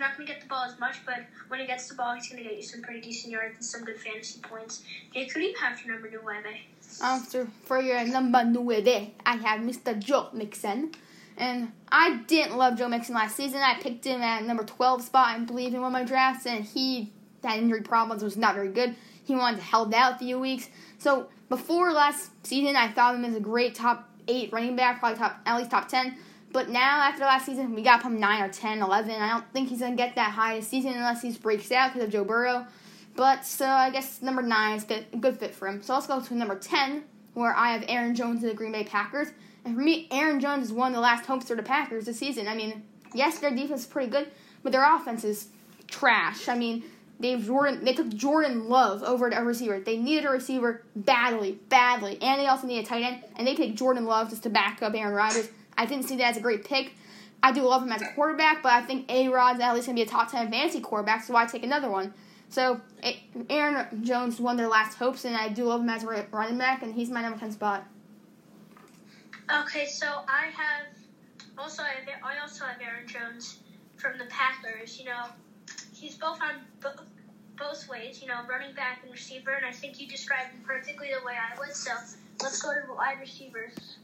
He's 0.00 0.08
not 0.08 0.16
going 0.16 0.28
to 0.28 0.32
get 0.32 0.40
the 0.40 0.48
ball 0.48 0.64
as 0.64 0.80
much, 0.80 0.96
but 1.04 1.26
when 1.48 1.60
he 1.60 1.66
gets 1.66 1.86
the 1.86 1.94
ball, 1.94 2.14
he's 2.14 2.26
going 2.26 2.42
to 2.42 2.48
get 2.48 2.56
you 2.56 2.62
some 2.62 2.80
pretty 2.80 3.02
decent 3.02 3.32
yards 3.32 3.56
and 3.56 3.62
some 3.62 3.84
good 3.84 4.00
fantasy 4.00 4.40
points. 4.40 4.82
Hey, 5.12 5.28
who 5.28 5.40
do 5.40 5.42
you 5.42 5.54
have 5.60 5.78
for 5.78 5.88
number 5.88 6.08
new 6.08 6.20
Webe? 6.20 6.56
Um, 7.02 7.52
for 7.64 7.78
your 7.78 8.02
number 8.06 8.42
nueve, 8.42 9.10
I 9.26 9.36
have 9.36 9.60
Mr. 9.60 9.98
Joe 9.98 10.28
Mixon. 10.32 10.92
And 11.36 11.72
I 11.92 12.22
didn't 12.26 12.56
love 12.56 12.78
Joe 12.78 12.88
Mixon 12.88 13.14
last 13.14 13.36
season. 13.36 13.60
I 13.60 13.78
picked 13.78 14.06
him 14.06 14.22
at 14.22 14.42
number 14.44 14.64
12 14.64 15.02
spot 15.02 15.36
and 15.36 15.46
believe 15.46 15.74
in 15.74 15.82
one 15.82 15.88
of 15.88 15.92
my 15.92 16.04
drafts, 16.04 16.46
and 16.46 16.64
he 16.64 17.12
had 17.44 17.58
injury 17.58 17.82
problems, 17.82 18.24
was 18.24 18.38
not 18.38 18.54
very 18.54 18.70
good. 18.70 18.96
He 19.26 19.36
wanted 19.36 19.58
to 19.58 19.64
held 19.64 19.92
out 19.92 20.14
a 20.14 20.18
few 20.18 20.40
weeks. 20.40 20.70
So 20.96 21.28
before 21.50 21.92
last 21.92 22.30
season, 22.46 22.74
I 22.74 22.90
thought 22.90 23.16
him 23.16 23.26
as 23.26 23.36
a 23.36 23.40
great 23.40 23.74
top 23.74 24.08
eight 24.28 24.50
running 24.50 24.76
back, 24.76 25.00
probably 25.00 25.18
top 25.18 25.40
at 25.44 25.58
least 25.58 25.70
top 25.70 25.88
10. 25.88 26.16
But 26.52 26.68
now, 26.68 27.00
after 27.02 27.24
last 27.24 27.46
season, 27.46 27.74
we 27.74 27.82
got 27.82 28.02
him 28.02 28.18
9 28.18 28.42
or 28.42 28.48
10, 28.48 28.82
11. 28.82 29.10
I 29.10 29.28
don't 29.30 29.52
think 29.52 29.68
he's 29.68 29.78
going 29.80 29.92
to 29.92 29.96
get 29.96 30.16
that 30.16 30.32
high 30.32 30.56
this 30.56 30.68
season 30.68 30.94
unless 30.94 31.22
he 31.22 31.30
breaks 31.32 31.70
out 31.70 31.92
because 31.92 32.08
of 32.08 32.12
Joe 32.12 32.24
Burrow. 32.24 32.66
But 33.14 33.44
so 33.44 33.66
I 33.66 33.90
guess 33.90 34.22
number 34.22 34.42
9 34.42 34.76
is 34.76 34.86
a 34.90 35.16
good 35.16 35.38
fit 35.38 35.54
for 35.54 35.68
him. 35.68 35.82
So 35.82 35.94
let's 35.94 36.06
go 36.06 36.20
to 36.20 36.34
number 36.34 36.58
10, 36.58 37.04
where 37.34 37.54
I 37.54 37.72
have 37.72 37.84
Aaron 37.88 38.14
Jones 38.14 38.42
of 38.42 38.50
the 38.50 38.56
Green 38.56 38.72
Bay 38.72 38.84
Packers. 38.84 39.28
And 39.64 39.76
for 39.76 39.82
me, 39.82 40.08
Aaron 40.10 40.40
Jones 40.40 40.66
is 40.66 40.72
one 40.72 40.88
of 40.88 40.94
the 40.94 41.00
last 41.00 41.26
hopes 41.26 41.46
for 41.46 41.54
the 41.54 41.62
Packers 41.62 42.06
this 42.06 42.18
season. 42.18 42.48
I 42.48 42.54
mean, 42.54 42.82
yes, 43.14 43.38
their 43.38 43.50
defense 43.50 43.82
is 43.82 43.86
pretty 43.86 44.10
good, 44.10 44.28
but 44.62 44.72
their 44.72 44.96
offense 44.96 45.22
is 45.22 45.48
trash. 45.86 46.48
I 46.48 46.56
mean, 46.56 46.82
they 47.18 47.38
Jordan 47.38 47.84
they 47.84 47.92
took 47.92 48.08
Jordan 48.08 48.68
Love 48.68 49.02
over 49.02 49.28
a 49.28 49.44
receiver. 49.44 49.78
They 49.78 49.98
needed 49.98 50.24
a 50.24 50.30
receiver 50.30 50.82
badly, 50.96 51.58
badly, 51.68 52.18
and 52.22 52.40
they 52.40 52.46
also 52.46 52.66
need 52.66 52.78
a 52.78 52.86
tight 52.86 53.02
end, 53.02 53.22
and 53.36 53.46
they 53.46 53.54
take 53.54 53.76
Jordan 53.76 54.06
Love 54.06 54.30
just 54.30 54.42
to 54.44 54.50
back 54.50 54.82
up 54.82 54.94
Aaron 54.94 55.14
Rodgers. 55.14 55.50
I 55.80 55.86
didn't 55.86 56.04
see 56.04 56.16
that 56.16 56.32
as 56.32 56.36
a 56.36 56.40
great 56.40 56.62
pick. 56.62 56.92
I 57.42 57.52
do 57.52 57.62
love 57.62 57.82
him 57.82 57.90
as 57.90 58.02
a 58.02 58.12
quarterback, 58.12 58.62
but 58.62 58.70
I 58.70 58.82
think 58.82 59.10
A 59.10 59.28
Rod's 59.28 59.60
at 59.60 59.74
least 59.74 59.86
gonna 59.86 59.96
be 59.96 60.02
a 60.02 60.06
top 60.06 60.30
ten 60.30 60.50
fantasy 60.50 60.78
quarterback, 60.78 61.24
so 61.24 61.34
I 61.34 61.46
take 61.46 61.62
another 61.62 61.90
one. 61.90 62.12
So 62.50 62.82
Aaron 63.48 64.04
Jones 64.04 64.38
won 64.38 64.58
their 64.58 64.68
last 64.68 64.98
hopes, 64.98 65.24
and 65.24 65.34
I 65.34 65.48
do 65.48 65.64
love 65.64 65.80
him 65.80 65.88
as 65.88 66.04
a 66.04 66.26
running 66.30 66.58
back, 66.58 66.82
and 66.82 66.94
he's 66.94 67.08
my 67.08 67.22
number 67.22 67.38
ten 67.38 67.50
spot. 67.50 67.86
Okay, 69.50 69.86
so 69.86 70.06
I 70.28 70.50
have 70.54 70.86
also 71.56 71.82
I, 71.82 72.38
also 72.42 72.66
have 72.66 72.76
Aaron 72.82 73.08
Jones 73.08 73.60
from 73.96 74.18
the 74.18 74.26
Packers. 74.26 74.98
You 74.98 75.06
know, 75.06 75.24
he's 75.94 76.16
both 76.16 76.42
on 76.42 76.56
bo- 76.82 77.04
both 77.58 77.88
ways. 77.88 78.20
You 78.20 78.28
know, 78.28 78.40
running 78.50 78.74
back 78.74 79.00
and 79.02 79.10
receiver, 79.10 79.52
and 79.52 79.64
I 79.64 79.72
think 79.72 79.98
you 79.98 80.06
described 80.06 80.50
him 80.50 80.60
perfectly 80.62 81.08
the 81.18 81.24
way 81.24 81.36
I 81.40 81.58
would. 81.58 81.74
So 81.74 81.92
let's 82.42 82.60
go 82.60 82.68
to 82.74 82.92
wide 82.92 83.18
receivers. 83.18 83.96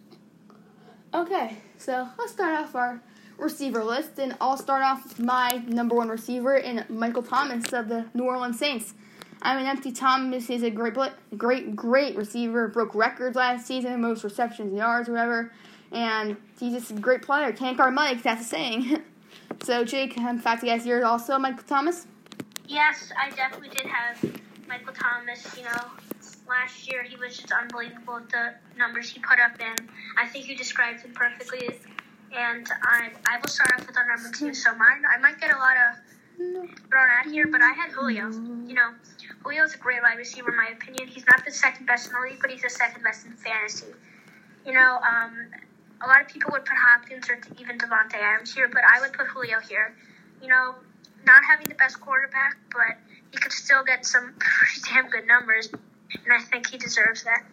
Okay, 1.16 1.56
so 1.78 2.06
let's 2.18 2.32
start 2.32 2.60
off 2.60 2.74
our 2.74 3.00
receiver 3.38 3.82
list, 3.82 4.18
and 4.18 4.36
I'll 4.38 4.58
start 4.58 4.82
off 4.82 5.02
with 5.02 5.18
my 5.18 5.62
number 5.66 5.94
one 5.94 6.10
receiver 6.10 6.56
in 6.56 6.84
Michael 6.90 7.22
Thomas 7.22 7.72
of 7.72 7.88
the 7.88 8.04
New 8.12 8.24
Orleans 8.24 8.58
Saints. 8.58 8.92
I 9.40 9.56
mean, 9.56 9.64
Empty 9.64 9.92
Thomas 9.92 10.50
is 10.50 10.62
a 10.62 10.68
great, 10.68 10.94
great, 11.38 11.74
great 11.74 12.16
receiver. 12.16 12.68
Broke 12.68 12.94
records 12.94 13.34
last 13.34 13.66
season, 13.66 13.98
most 14.02 14.24
receptions, 14.24 14.74
yards, 14.74 15.08
whatever. 15.08 15.54
And 15.90 16.36
he's 16.60 16.74
just 16.74 16.90
a 16.90 16.94
great 17.00 17.22
player. 17.22 17.50
Can't 17.50 17.78
guard 17.78 17.94
Mike, 17.94 18.22
that's 18.22 18.42
a 18.42 18.44
saying. 18.44 19.02
so, 19.62 19.86
Jake, 19.86 20.18
in 20.18 20.38
fact, 20.38 20.62
you 20.62 20.68
guys 20.68 20.84
yours 20.84 21.02
also 21.02 21.38
Michael 21.38 21.64
Thomas? 21.66 22.06
Yes, 22.68 23.10
I 23.18 23.30
definitely 23.30 23.70
did 23.70 23.86
have 23.86 24.22
Michael 24.68 24.92
Thomas. 24.92 25.56
You 25.56 25.64
know, 25.64 26.05
last 26.48 26.90
year 26.90 27.02
he 27.02 27.16
was 27.16 27.36
just 27.36 27.52
unbelievable 27.52 28.14
with 28.14 28.30
the 28.30 28.54
numbers 28.76 29.10
he 29.10 29.20
put 29.20 29.38
up, 29.38 29.52
and 29.60 29.88
I 30.18 30.26
think 30.26 30.48
you 30.48 30.56
described 30.56 31.00
him 31.00 31.12
perfectly. 31.12 31.80
And 32.36 32.66
I, 32.82 33.10
I 33.28 33.38
will 33.38 33.48
start 33.48 33.72
off 33.78 33.86
with 33.86 33.96
our 33.96 34.06
number 34.06 34.30
two. 34.36 34.52
So 34.52 34.74
mine, 34.74 35.02
I 35.08 35.18
might 35.18 35.40
get 35.40 35.54
a 35.54 35.58
lot 35.58 35.76
of 35.76 35.96
thrown 36.36 37.08
out 37.18 37.30
here, 37.30 37.46
but 37.46 37.62
I 37.62 37.72
had 37.72 37.90
Julio. 37.92 38.30
You 38.30 38.74
know, 38.74 38.90
Julio's 39.42 39.74
a 39.74 39.78
great 39.78 40.02
wide 40.02 40.18
receiver, 40.18 40.50
in 40.50 40.56
my 40.56 40.68
opinion. 40.72 41.08
He's 41.08 41.24
not 41.26 41.44
the 41.44 41.52
second 41.52 41.86
best 41.86 42.08
in 42.08 42.14
the 42.14 42.20
league, 42.20 42.38
but 42.40 42.50
he's 42.50 42.62
the 42.62 42.70
second 42.70 43.02
best 43.02 43.26
in 43.26 43.32
fantasy. 43.32 43.86
You 44.66 44.72
know, 44.72 44.98
um, 44.98 45.48
a 46.04 46.06
lot 46.06 46.20
of 46.20 46.28
people 46.28 46.50
would 46.52 46.64
put 46.64 46.76
Hopkins 46.76 47.28
or 47.30 47.40
even 47.58 47.78
Davante 47.78 48.16
Adams 48.16 48.52
here, 48.52 48.68
but 48.68 48.82
I 48.84 49.00
would 49.00 49.12
put 49.12 49.28
Julio 49.28 49.60
here. 49.60 49.94
You 50.42 50.48
know, 50.48 50.74
not 51.24 51.44
having 51.44 51.68
the 51.68 51.74
best 51.74 52.00
quarterback, 52.00 52.56
but 52.72 52.98
he 53.30 53.38
could 53.38 53.52
still 53.52 53.84
get 53.84 54.04
some 54.04 54.34
pretty 54.38 54.80
damn 54.92 55.08
good 55.08 55.26
numbers, 55.26 55.68
and 56.24 56.32
I 56.32 56.40
think 56.40 56.68
he 56.68 56.78
deserves 56.78 57.24
that. 57.24 57.44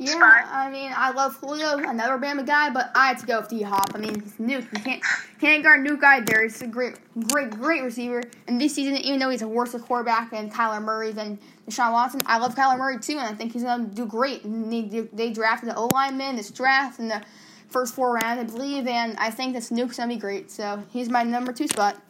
Yeah, 0.00 0.12
spot. 0.12 0.46
I 0.50 0.70
mean, 0.70 0.90
I 0.96 1.10
love 1.10 1.36
Julio, 1.36 1.76
another 1.76 2.16
Bama 2.16 2.46
guy, 2.46 2.70
but 2.70 2.90
I 2.94 3.08
had 3.08 3.18
to 3.18 3.26
go 3.26 3.40
with 3.40 3.50
D 3.50 3.60
Hop. 3.60 3.90
I 3.94 3.98
mean, 3.98 4.18
he's 4.18 4.32
Nuk. 4.36 4.72
You 4.72 4.82
can't 4.82 5.02
can't 5.38 5.62
guard 5.62 5.86
Nuk 5.86 6.02
either. 6.02 6.42
He's 6.42 6.62
a 6.62 6.66
great, 6.66 6.96
great, 7.28 7.50
great 7.50 7.82
receiver. 7.82 8.22
And 8.48 8.58
this 8.58 8.74
season, 8.74 8.96
even 8.96 9.18
though 9.20 9.28
he's 9.28 9.42
a 9.42 9.48
worse 9.48 9.74
quarterback 9.74 10.30
than 10.30 10.50
Kyler 10.50 10.82
Murray 10.82 11.12
than 11.12 11.38
Deshaun 11.68 11.92
Watson, 11.92 12.22
I 12.24 12.38
love 12.38 12.54
Kyler 12.54 12.78
Murray 12.78 12.98
too, 12.98 13.18
and 13.18 13.28
I 13.28 13.34
think 13.34 13.52
he's 13.52 13.62
gonna 13.62 13.84
do 13.84 14.06
great. 14.06 14.42
And 14.44 14.72
they 14.72 15.00
they 15.12 15.30
drafted 15.32 15.68
the 15.68 15.76
O 15.76 15.90
lineman 15.92 16.36
this 16.36 16.50
draft 16.50 16.98
in 16.98 17.08
the 17.08 17.22
first 17.68 17.94
four 17.94 18.14
rounds, 18.14 18.40
I 18.40 18.44
believe, 18.44 18.86
and 18.86 19.18
I 19.18 19.30
think 19.30 19.52
this 19.52 19.68
Nuk's 19.68 19.98
gonna 19.98 20.08
be 20.08 20.18
great. 20.18 20.50
So 20.50 20.82
he's 20.88 21.10
my 21.10 21.24
number 21.24 21.52
two 21.52 21.68
spot. 21.68 22.00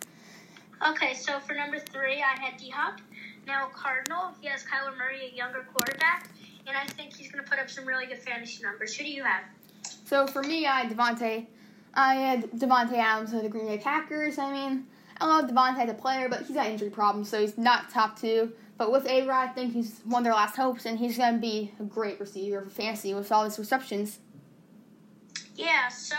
Okay, 0.88 1.12
so 1.12 1.40
for 1.40 1.54
number 1.54 1.80
three, 1.80 2.22
I 2.22 2.40
had 2.40 2.56
D 2.56 2.70
Hop. 2.70 3.00
Now 3.46 3.68
Cardinal, 3.72 4.34
he 4.40 4.48
has 4.48 4.62
Kyler 4.64 4.96
Murray, 4.96 5.30
a 5.32 5.36
younger 5.36 5.66
quarterback 5.72 6.30
and 6.66 6.76
I 6.76 6.84
think 6.92 7.16
he's 7.16 7.30
going 7.30 7.44
to 7.44 7.50
put 7.50 7.58
up 7.58 7.68
some 7.68 7.84
really 7.84 8.06
good 8.06 8.18
fantasy 8.18 8.62
numbers. 8.62 8.94
Who 8.94 9.04
do 9.04 9.10
you 9.10 9.24
have? 9.24 9.42
So 10.04 10.26
for 10.26 10.42
me, 10.42 10.66
I 10.66 10.82
had 10.82 10.96
Davante. 10.96 11.46
I 11.94 12.14
had 12.14 12.50
Davante 12.52 12.94
Adams 12.94 13.32
of 13.32 13.42
the 13.42 13.48
Green 13.48 13.66
Bay 13.66 13.78
Packers. 13.78 14.38
I 14.38 14.52
mean, 14.52 14.86
I 15.20 15.26
love 15.26 15.50
Davante 15.50 15.80
as 15.80 15.90
a 15.90 15.94
player, 15.94 16.28
but 16.28 16.42
he's 16.42 16.56
got 16.56 16.66
injury 16.66 16.90
problems, 16.90 17.28
so 17.28 17.40
he's 17.40 17.58
not 17.58 17.90
top 17.90 18.18
two. 18.18 18.52
But 18.78 18.92
with 18.92 19.06
A 19.06 19.26
Rod, 19.26 19.48
I 19.50 19.52
think 19.52 19.74
he's 19.74 20.00
one 20.04 20.20
of 20.20 20.24
their 20.24 20.32
last 20.32 20.56
hopes, 20.56 20.86
and 20.86 20.98
he's 20.98 21.18
going 21.18 21.34
to 21.34 21.40
be 21.40 21.74
a 21.78 21.82
great 21.82 22.18
receiver 22.18 22.62
for 22.62 22.70
fantasy 22.70 23.12
with 23.12 23.30
all 23.30 23.44
his 23.44 23.58
receptions. 23.58 24.20
Yeah, 25.56 25.88
so 25.88 26.16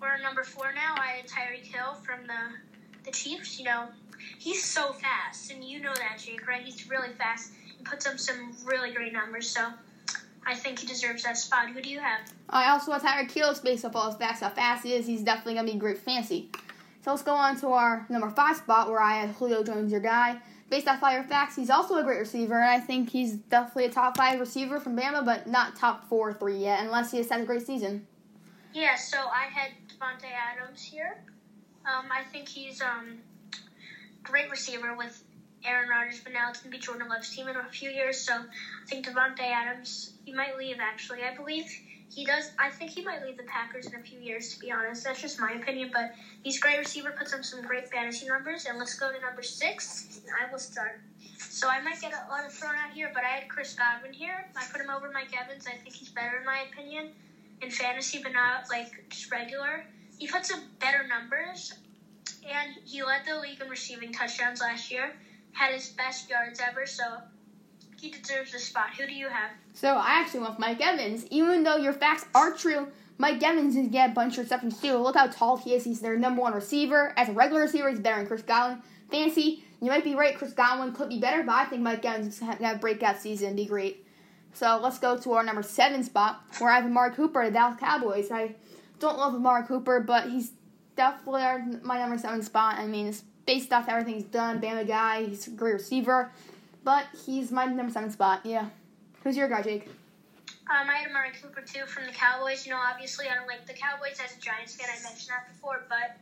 we're 0.00 0.18
number 0.22 0.44
four 0.44 0.72
now. 0.72 0.94
I 0.96 1.16
had 1.16 1.26
Tyreek 1.26 1.64
Hill 1.64 1.94
from 2.04 2.26
the 2.26 3.04
the 3.04 3.10
Chiefs. 3.10 3.58
You 3.58 3.64
know, 3.64 3.88
he's 4.44 4.62
so 4.62 4.92
fast, 4.92 5.50
and 5.50 5.64
you 5.64 5.80
know 5.80 5.94
that, 5.94 6.18
Jake, 6.18 6.46
right? 6.46 6.62
He's 6.62 6.88
really 6.88 7.08
fast 7.08 7.52
and 7.78 7.86
puts 7.86 8.06
up 8.06 8.18
some 8.18 8.54
really 8.66 8.92
great 8.92 9.14
numbers. 9.14 9.48
So 9.48 9.68
I 10.46 10.54
think 10.54 10.80
he 10.80 10.86
deserves 10.86 11.22
that 11.22 11.38
spot. 11.38 11.70
Who 11.70 11.80
do 11.80 11.88
you 11.88 11.98
have? 11.98 12.20
I 12.50 12.70
also 12.70 12.92
have 12.92 13.02
Tyreek 13.02 13.30
Hill 13.30 13.54
based 13.64 13.86
off 13.86 13.96
all 13.96 14.08
his 14.08 14.16
facts, 14.16 14.40
how 14.40 14.50
fast 14.50 14.84
he 14.84 14.92
is. 14.92 15.06
He's 15.06 15.22
definitely 15.22 15.54
going 15.54 15.66
to 15.66 15.72
be 15.72 15.78
great 15.78 15.96
fancy. 15.96 16.50
So 17.02 17.10
let's 17.10 17.22
go 17.22 17.34
on 17.34 17.58
to 17.60 17.68
our 17.68 18.06
number 18.10 18.28
five 18.30 18.56
spot 18.56 18.90
where 18.90 19.00
I 19.00 19.14
have 19.14 19.34
Julio 19.36 19.64
Jones, 19.64 19.90
your 19.90 20.02
guy. 20.02 20.38
Based 20.68 20.88
off 20.88 21.02
all 21.02 21.12
your 21.12 21.24
facts, 21.24 21.56
he's 21.56 21.70
also 21.70 21.96
a 21.96 22.02
great 22.02 22.18
receiver, 22.18 22.54
and 22.54 22.70
I 22.70 22.80
think 22.80 23.10
he's 23.10 23.34
definitely 23.34 23.84
a 23.86 23.90
top 23.90 24.16
five 24.16 24.40
receiver 24.40 24.80
from 24.80 24.96
Bama, 24.96 25.24
but 25.24 25.46
not 25.46 25.76
top 25.76 26.08
four 26.08 26.30
or 26.30 26.34
three 26.34 26.56
yet, 26.56 26.80
unless 26.82 27.10
he 27.10 27.18
has 27.18 27.28
had 27.30 27.40
a 27.40 27.44
great 27.44 27.66
season. 27.66 28.06
Yeah, 28.72 28.96
so 28.96 29.18
I 29.18 29.44
had 29.44 29.72
Davante 29.88 30.30
Adams 30.32 30.82
here. 30.82 31.18
Um, 31.86 32.06
I 32.10 32.24
think 32.24 32.48
he's 32.48 32.80
um 32.80 33.18
great 34.24 34.50
receiver 34.50 34.96
with 34.96 35.22
Aaron 35.64 35.88
Rodgers, 35.88 36.20
but 36.20 36.32
now 36.32 36.50
it's 36.50 36.60
going 36.60 36.72
to 36.72 36.78
be 36.78 36.82
Jordan 36.82 37.08
Love's 37.08 37.34
team 37.34 37.48
in 37.48 37.56
a 37.56 37.64
few 37.64 37.90
years. 37.90 38.18
So 38.18 38.34
I 38.34 38.86
think 38.86 39.06
Davante 39.06 39.40
Adams, 39.40 40.12
he 40.24 40.32
might 40.32 40.58
leave, 40.58 40.76
actually. 40.80 41.22
I 41.22 41.34
believe 41.34 41.66
he 42.10 42.24
does. 42.24 42.50
I 42.58 42.70
think 42.70 42.90
he 42.90 43.02
might 43.02 43.22
leave 43.22 43.36
the 43.36 43.44
Packers 43.44 43.86
in 43.86 43.94
a 43.94 44.02
few 44.02 44.18
years, 44.18 44.54
to 44.54 44.60
be 44.60 44.70
honest. 44.70 45.04
That's 45.04 45.20
just 45.20 45.40
my 45.40 45.52
opinion. 45.52 45.90
But 45.92 46.12
he's 46.42 46.58
a 46.58 46.60
great 46.60 46.78
receiver, 46.78 47.14
puts 47.16 47.32
up 47.32 47.44
some 47.44 47.62
great 47.62 47.88
fantasy 47.90 48.26
numbers. 48.26 48.66
And 48.66 48.78
let's 48.78 48.98
go 48.98 49.12
to 49.12 49.20
number 49.20 49.42
six. 49.42 50.20
I 50.40 50.50
will 50.50 50.58
start. 50.58 51.00
So 51.38 51.68
I 51.68 51.80
might 51.80 52.00
get 52.00 52.12
a 52.12 52.30
lot 52.30 52.44
of 52.44 52.52
thrown 52.52 52.74
out 52.74 52.92
here, 52.92 53.10
but 53.14 53.24
I 53.24 53.28
had 53.28 53.48
Chris 53.48 53.74
Godwin 53.74 54.12
here. 54.12 54.46
I 54.56 54.64
put 54.70 54.80
him 54.80 54.90
over 54.90 55.10
Mike 55.12 55.30
Evans. 55.40 55.66
I 55.66 55.76
think 55.76 55.94
he's 55.94 56.10
better, 56.10 56.38
in 56.38 56.44
my 56.44 56.64
opinion, 56.70 57.10
in 57.62 57.70
fantasy, 57.70 58.20
but 58.22 58.32
not 58.32 58.64
like 58.70 59.04
just 59.08 59.30
regular. 59.30 59.84
He 60.18 60.26
puts 60.26 60.52
up 60.52 60.60
better 60.80 61.06
numbers, 61.08 61.74
and 62.48 62.74
he 62.84 63.02
led 63.02 63.22
the 63.26 63.38
league 63.40 63.60
in 63.60 63.68
receiving 63.68 64.12
touchdowns 64.12 64.60
last 64.60 64.90
year 64.90 65.12
had 65.54 65.72
his 65.72 65.90
best 65.90 66.28
yards 66.28 66.60
ever, 66.60 66.84
so 66.84 67.04
he 68.00 68.10
deserves 68.10 68.52
a 68.54 68.58
spot. 68.58 68.90
Who 68.98 69.06
do 69.06 69.14
you 69.14 69.28
have? 69.28 69.50
So 69.72 69.94
I 69.94 70.20
actually 70.20 70.40
with 70.40 70.58
Mike 70.58 70.80
Evans. 70.80 71.26
Even 71.30 71.62
though 71.62 71.76
your 71.76 71.92
facts 71.92 72.26
are 72.34 72.52
true, 72.52 72.88
Mike 73.18 73.42
Evans 73.42 73.74
did 73.74 73.92
get 73.92 74.10
a 74.10 74.12
bunch 74.12 74.34
of 74.34 74.44
receptions 74.44 74.80
too. 74.80 74.96
Look 74.96 75.16
how 75.16 75.28
tall 75.28 75.56
he 75.56 75.74
is. 75.74 75.84
He's 75.84 76.00
their 76.00 76.18
number 76.18 76.42
one 76.42 76.52
receiver. 76.52 77.14
As 77.16 77.28
a 77.28 77.32
regular 77.32 77.62
receiver, 77.62 77.88
he's 77.88 78.00
better 78.00 78.16
than 78.16 78.26
Chris 78.26 78.42
Godwin. 78.42 78.82
Fancy, 79.10 79.62
you 79.80 79.88
might 79.90 80.04
be 80.04 80.14
right. 80.14 80.36
Chris 80.36 80.52
Godwin 80.52 80.92
could 80.92 81.08
be 81.08 81.20
better, 81.20 81.42
but 81.44 81.52
I 81.52 81.64
think 81.66 81.82
Mike 81.82 82.04
Evans 82.04 82.34
is 82.34 82.40
going 82.40 82.56
to 82.56 82.64
have 82.64 82.76
a 82.76 82.80
breakout 82.80 83.20
season 83.20 83.48
and 83.48 83.56
be 83.56 83.66
great. 83.66 84.04
So 84.54 84.78
let's 84.82 84.98
go 84.98 85.16
to 85.18 85.32
our 85.32 85.44
number 85.44 85.62
seven 85.62 86.02
spot, 86.02 86.42
where 86.58 86.70
I 86.70 86.76
have 86.76 86.84
Amari 86.84 87.12
Cooper, 87.12 87.44
the 87.44 87.52
Dallas 87.52 87.78
Cowboys. 87.78 88.30
I 88.30 88.54
don't 88.98 89.18
love 89.18 89.34
Amari 89.34 89.66
Cooper, 89.66 90.00
but 90.00 90.30
he's 90.30 90.52
definitely 90.96 91.78
my 91.82 91.98
number 91.98 92.18
seven 92.18 92.42
spot. 92.42 92.76
I 92.78 92.86
mean, 92.86 93.08
it's 93.08 93.22
based 93.46 93.72
off 93.72 93.88
everything 93.88 94.14
he's 94.14 94.24
done, 94.24 94.60
Bama 94.60 94.86
guy, 94.86 95.24
he's 95.24 95.46
a 95.46 95.50
great 95.50 95.74
receiver. 95.74 96.32
But 96.82 97.06
he's 97.24 97.50
my 97.50 97.64
number 97.66 97.92
seven 97.92 98.10
spot, 98.10 98.40
yeah. 98.44 98.68
Who's 99.22 99.36
your 99.36 99.48
guy, 99.48 99.62
Jake? 99.62 99.88
Um, 100.70 100.88
I 100.88 100.96
had 100.96 101.08
Amari 101.08 101.30
Cooper 101.42 101.60
too 101.60 101.84
from 101.86 102.06
the 102.06 102.12
Cowboys. 102.12 102.66
You 102.66 102.72
know, 102.72 102.78
obviously 102.78 103.28
I 103.28 103.34
don't 103.34 103.46
like 103.46 103.66
the 103.66 103.74
Cowboys 103.74 104.18
as 104.22 104.36
a 104.36 104.40
Giants 104.40 104.76
fan. 104.76 104.88
I 104.88 105.02
mentioned 105.02 105.30
that 105.30 105.52
before, 105.52 105.84
but 105.88 106.16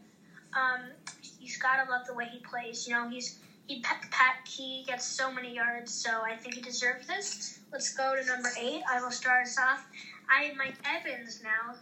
um, 0.58 0.80
he's 1.20 1.56
gotta 1.58 1.88
love 1.90 2.06
the 2.06 2.14
way 2.14 2.26
he 2.26 2.40
plays. 2.40 2.86
You 2.86 2.94
know, 2.94 3.08
he's 3.08 3.38
he 3.66 3.80
pat, 3.80 4.34
he 4.46 4.84
gets 4.86 5.06
so 5.06 5.32
many 5.32 5.54
yards, 5.54 5.92
so 5.92 6.10
I 6.24 6.36
think 6.36 6.54
he 6.56 6.60
deserves 6.60 7.06
this. 7.06 7.60
Let's 7.72 7.94
go 7.94 8.16
to 8.16 8.26
number 8.26 8.50
eight. 8.58 8.82
I 8.90 9.00
will 9.00 9.12
start 9.12 9.46
us 9.46 9.56
off. 9.58 9.86
I 10.28 10.44
have 10.44 10.56
Mike 10.56 10.74
Evans 10.84 11.40
now. 11.42 11.76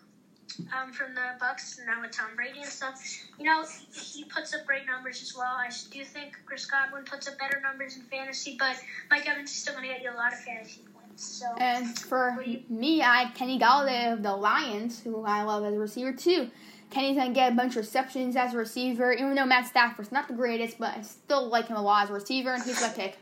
Um, 0.59 0.93
from 0.93 1.15
the 1.15 1.37
Bucks 1.39 1.79
and 1.79 1.87
now 1.87 2.01
with 2.01 2.11
Tom 2.11 2.31
Brady 2.37 2.61
and 2.61 2.69
stuff. 2.69 3.01
You 3.39 3.45
know, 3.45 3.65
he 3.93 4.25
puts 4.25 4.55
up 4.55 4.67
great 4.67 4.87
numbers 4.87 5.23
as 5.23 5.35
well. 5.37 5.53
I 5.53 5.71
do 5.91 6.05
think 6.05 6.39
Chris 6.47 6.67
Godwin 6.67 7.05
puts 7.05 7.29
up 7.29 7.39
better 7.39 7.61
numbers 7.61 7.97
in 7.97 8.03
fantasy, 8.03 8.57
but 8.59 8.77
Mike 9.11 9.29
Evans 9.29 9.51
is 9.51 9.57
still 9.57 9.75
going 9.75 9.87
to 9.87 9.93
get 9.93 10.03
you 10.03 10.11
a 10.11 10.17
lot 10.17 10.33
of 10.33 10.41
fantasy 10.41 10.83
points. 10.93 11.25
So, 11.25 11.47
and 11.59 11.99
for 11.99 12.43
me, 12.69 13.03
I 13.03 13.25
had 13.25 13.35
Kenny 13.35 13.59
Golladay 13.59 14.13
of 14.13 14.23
the 14.23 14.35
Lions, 14.35 15.01
who 15.03 15.25
I 15.25 15.43
love 15.43 15.65
as 15.65 15.75
a 15.75 15.79
receiver 15.79 16.13
too. 16.13 16.51
Kenny's 16.91 17.17
gonna 17.17 17.33
get 17.33 17.53
a 17.53 17.55
bunch 17.55 17.73
of 17.73 17.85
receptions 17.85 18.35
as 18.35 18.55
a 18.55 18.57
receiver, 18.57 19.13
even 19.13 19.35
though 19.35 19.47
Matt 19.47 19.67
Stafford's 19.67 20.11
not 20.11 20.27
the 20.27 20.35
greatest, 20.35 20.79
but 20.79 20.97
I 20.97 21.03
still 21.03 21.47
like 21.49 21.69
him 21.69 21.77
a 21.77 21.83
lot 21.83 22.05
as 22.05 22.11
a 22.11 22.15
receiver, 22.15 22.53
and 22.53 22.63
he's 22.65 22.81
my 22.81 22.89
pick. 22.89 23.19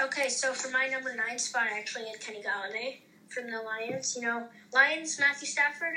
Okay, 0.00 0.28
so 0.28 0.52
for 0.52 0.70
my 0.70 0.86
number 0.86 1.14
nine 1.14 1.38
spot, 1.38 1.64
I 1.72 1.78
actually 1.78 2.06
had 2.06 2.20
Kenny 2.20 2.42
Golladay 2.42 3.00
from 3.30 3.50
the 3.50 3.60
Lions. 3.62 4.16
You 4.16 4.22
know, 4.22 4.48
Lions, 4.72 5.18
Matthew 5.18 5.48
Stafford, 5.48 5.96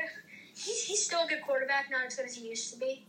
he's, 0.55 0.83
he's 0.83 1.05
still 1.05 1.25
a 1.25 1.27
good 1.27 1.41
quarterback, 1.41 1.89
not 1.91 2.05
as 2.05 2.15
good 2.15 2.25
as 2.25 2.35
he 2.35 2.47
used 2.47 2.73
to 2.73 2.79
be. 2.79 3.05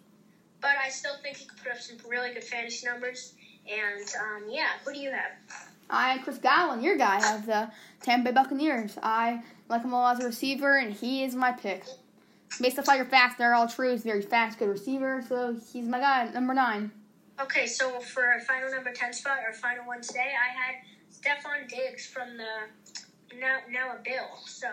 But 0.61 0.77
I 0.83 0.89
still 0.89 1.15
think 1.23 1.37
he 1.37 1.47
could 1.47 1.59
put 1.59 1.73
up 1.73 1.79
some 1.79 1.97
really 2.09 2.33
good 2.33 2.45
fantasy 2.45 2.87
numbers. 2.87 3.35
And 3.71 4.09
um, 4.21 4.45
yeah, 4.49 4.69
who 4.85 4.93
do 4.93 4.99
you 4.99 5.11
have? 5.11 5.33
I 5.91 6.19
Chris 6.19 6.39
Godwin, 6.39 6.83
your 6.83 6.97
guy 6.97 7.35
of 7.35 7.47
the 7.47 7.71
Tampa 8.03 8.31
Bay 8.31 8.33
Buccaneers. 8.33 8.99
I 9.03 9.43
like 9.69 9.83
him 9.83 9.93
a 9.93 9.97
lot 9.97 10.17
as 10.17 10.25
a 10.25 10.27
receiver, 10.27 10.79
and 10.79 10.93
he 10.93 11.25
is 11.25 11.35
my 11.35 11.53
pick. 11.53 11.85
Based 12.61 12.79
off 12.79 12.89
all 12.89 12.97
your 12.97 13.05
facts, 13.05 13.37
they're 13.37 13.55
all 13.55 13.69
true. 13.69 13.91
He's 13.91 14.03
a 14.03 14.05
very 14.05 14.23
fast, 14.23 14.59
good 14.59 14.69
receiver, 14.69 15.25
so 15.29 15.57
he's 15.73 15.87
my 15.87 15.99
guy, 15.99 16.31
number 16.33 16.55
nine. 16.55 16.91
Okay, 17.41 17.67
so 17.67 17.99
for 18.01 18.27
our 18.27 18.41
final 18.41 18.71
number 18.71 18.93
10 18.93 19.13
spot, 19.13 19.39
our 19.45 19.53
final 19.53 19.85
one 19.87 20.01
today, 20.01 20.33
I 20.41 20.57
had 20.57 20.77
Stefon 21.13 21.69
Diggs 21.69 22.07
from 22.07 22.37
the 22.37 23.03
now, 23.41 23.59
now 23.71 23.97
a 23.97 23.99
Bill. 24.03 24.39
So, 24.47 24.69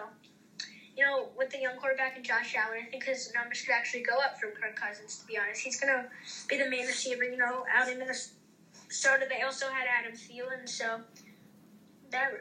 you 0.95 1.05
know, 1.05 1.29
with 1.37 1.49
the 1.49 1.59
young 1.59 1.77
quarterback 1.77 2.15
and 2.15 2.25
Josh 2.25 2.55
Allen, 2.55 2.79
I 2.85 2.89
think 2.89 3.03
his 3.03 3.31
numbers 3.33 3.61
could 3.61 3.73
actually 3.73 4.03
go 4.03 4.17
up 4.23 4.39
from 4.39 4.51
Kirk 4.51 4.75
Cousins, 4.75 5.19
to 5.19 5.27
be 5.27 5.37
honest. 5.37 5.61
He's 5.61 5.79
to 5.79 6.05
be 6.47 6.57
the 6.57 6.69
main 6.69 6.85
receiver, 6.85 7.23
you 7.23 7.37
know, 7.37 7.65
out 7.73 7.89
in 7.89 7.99
the 7.99 8.17
starter. 8.89 9.25
They 9.29 9.41
also 9.41 9.67
had 9.67 9.87
Adam 9.87 10.17
Thielen, 10.17 10.67
so 10.67 11.01
that 12.11 12.31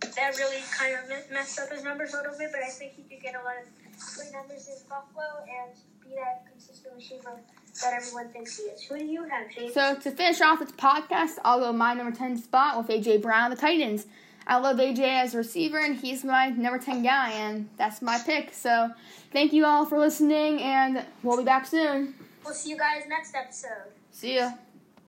that 0.00 0.36
really 0.36 0.62
kind 0.78 0.94
of 0.94 1.30
messed 1.30 1.58
up 1.58 1.70
his 1.70 1.82
numbers 1.82 2.14
a 2.14 2.18
little 2.18 2.38
bit, 2.38 2.50
but 2.52 2.62
I 2.62 2.70
think 2.70 2.92
he 2.94 3.02
could 3.02 3.20
get 3.20 3.34
a 3.34 3.42
lot 3.42 3.54
of 3.62 4.14
great 4.16 4.32
numbers 4.32 4.68
in 4.68 4.74
Buffalo 4.88 5.42
and 5.42 5.76
be 6.00 6.14
that 6.14 6.46
consistent 6.50 6.94
receiver 6.94 7.40
that 7.82 7.94
everyone 7.94 8.28
thinks 8.30 8.56
he 8.56 8.64
is. 8.64 8.82
Who 8.84 8.98
do 8.98 9.04
you 9.04 9.24
have, 9.24 9.50
James? 9.54 9.74
So 9.74 9.96
to 9.96 10.10
finish 10.10 10.40
off 10.40 10.60
this 10.60 10.72
podcast, 10.72 11.38
I'll 11.44 11.60
go 11.60 11.72
my 11.72 11.94
number 11.94 12.16
10 12.16 12.38
spot 12.38 12.78
with 12.78 12.90
A.J. 12.90 13.18
Brown, 13.18 13.50
the 13.50 13.56
Titans. 13.56 14.06
I 14.48 14.56
love 14.56 14.78
AJ 14.78 15.00
as 15.00 15.34
a 15.34 15.38
receiver, 15.38 15.78
and 15.78 15.94
he's 15.94 16.24
my 16.24 16.48
number 16.48 16.78
10 16.78 17.02
guy, 17.02 17.32
and 17.32 17.68
that's 17.76 18.00
my 18.00 18.18
pick. 18.18 18.54
So 18.54 18.90
thank 19.30 19.52
you 19.52 19.66
all 19.66 19.84
for 19.84 19.98
listening, 19.98 20.62
and 20.62 21.04
we'll 21.22 21.36
be 21.36 21.44
back 21.44 21.66
soon. 21.66 22.14
We'll 22.44 22.54
see 22.54 22.70
you 22.70 22.78
guys 22.78 23.02
next 23.06 23.34
episode. 23.34 23.92
See 24.10 24.36
ya. 24.36 24.52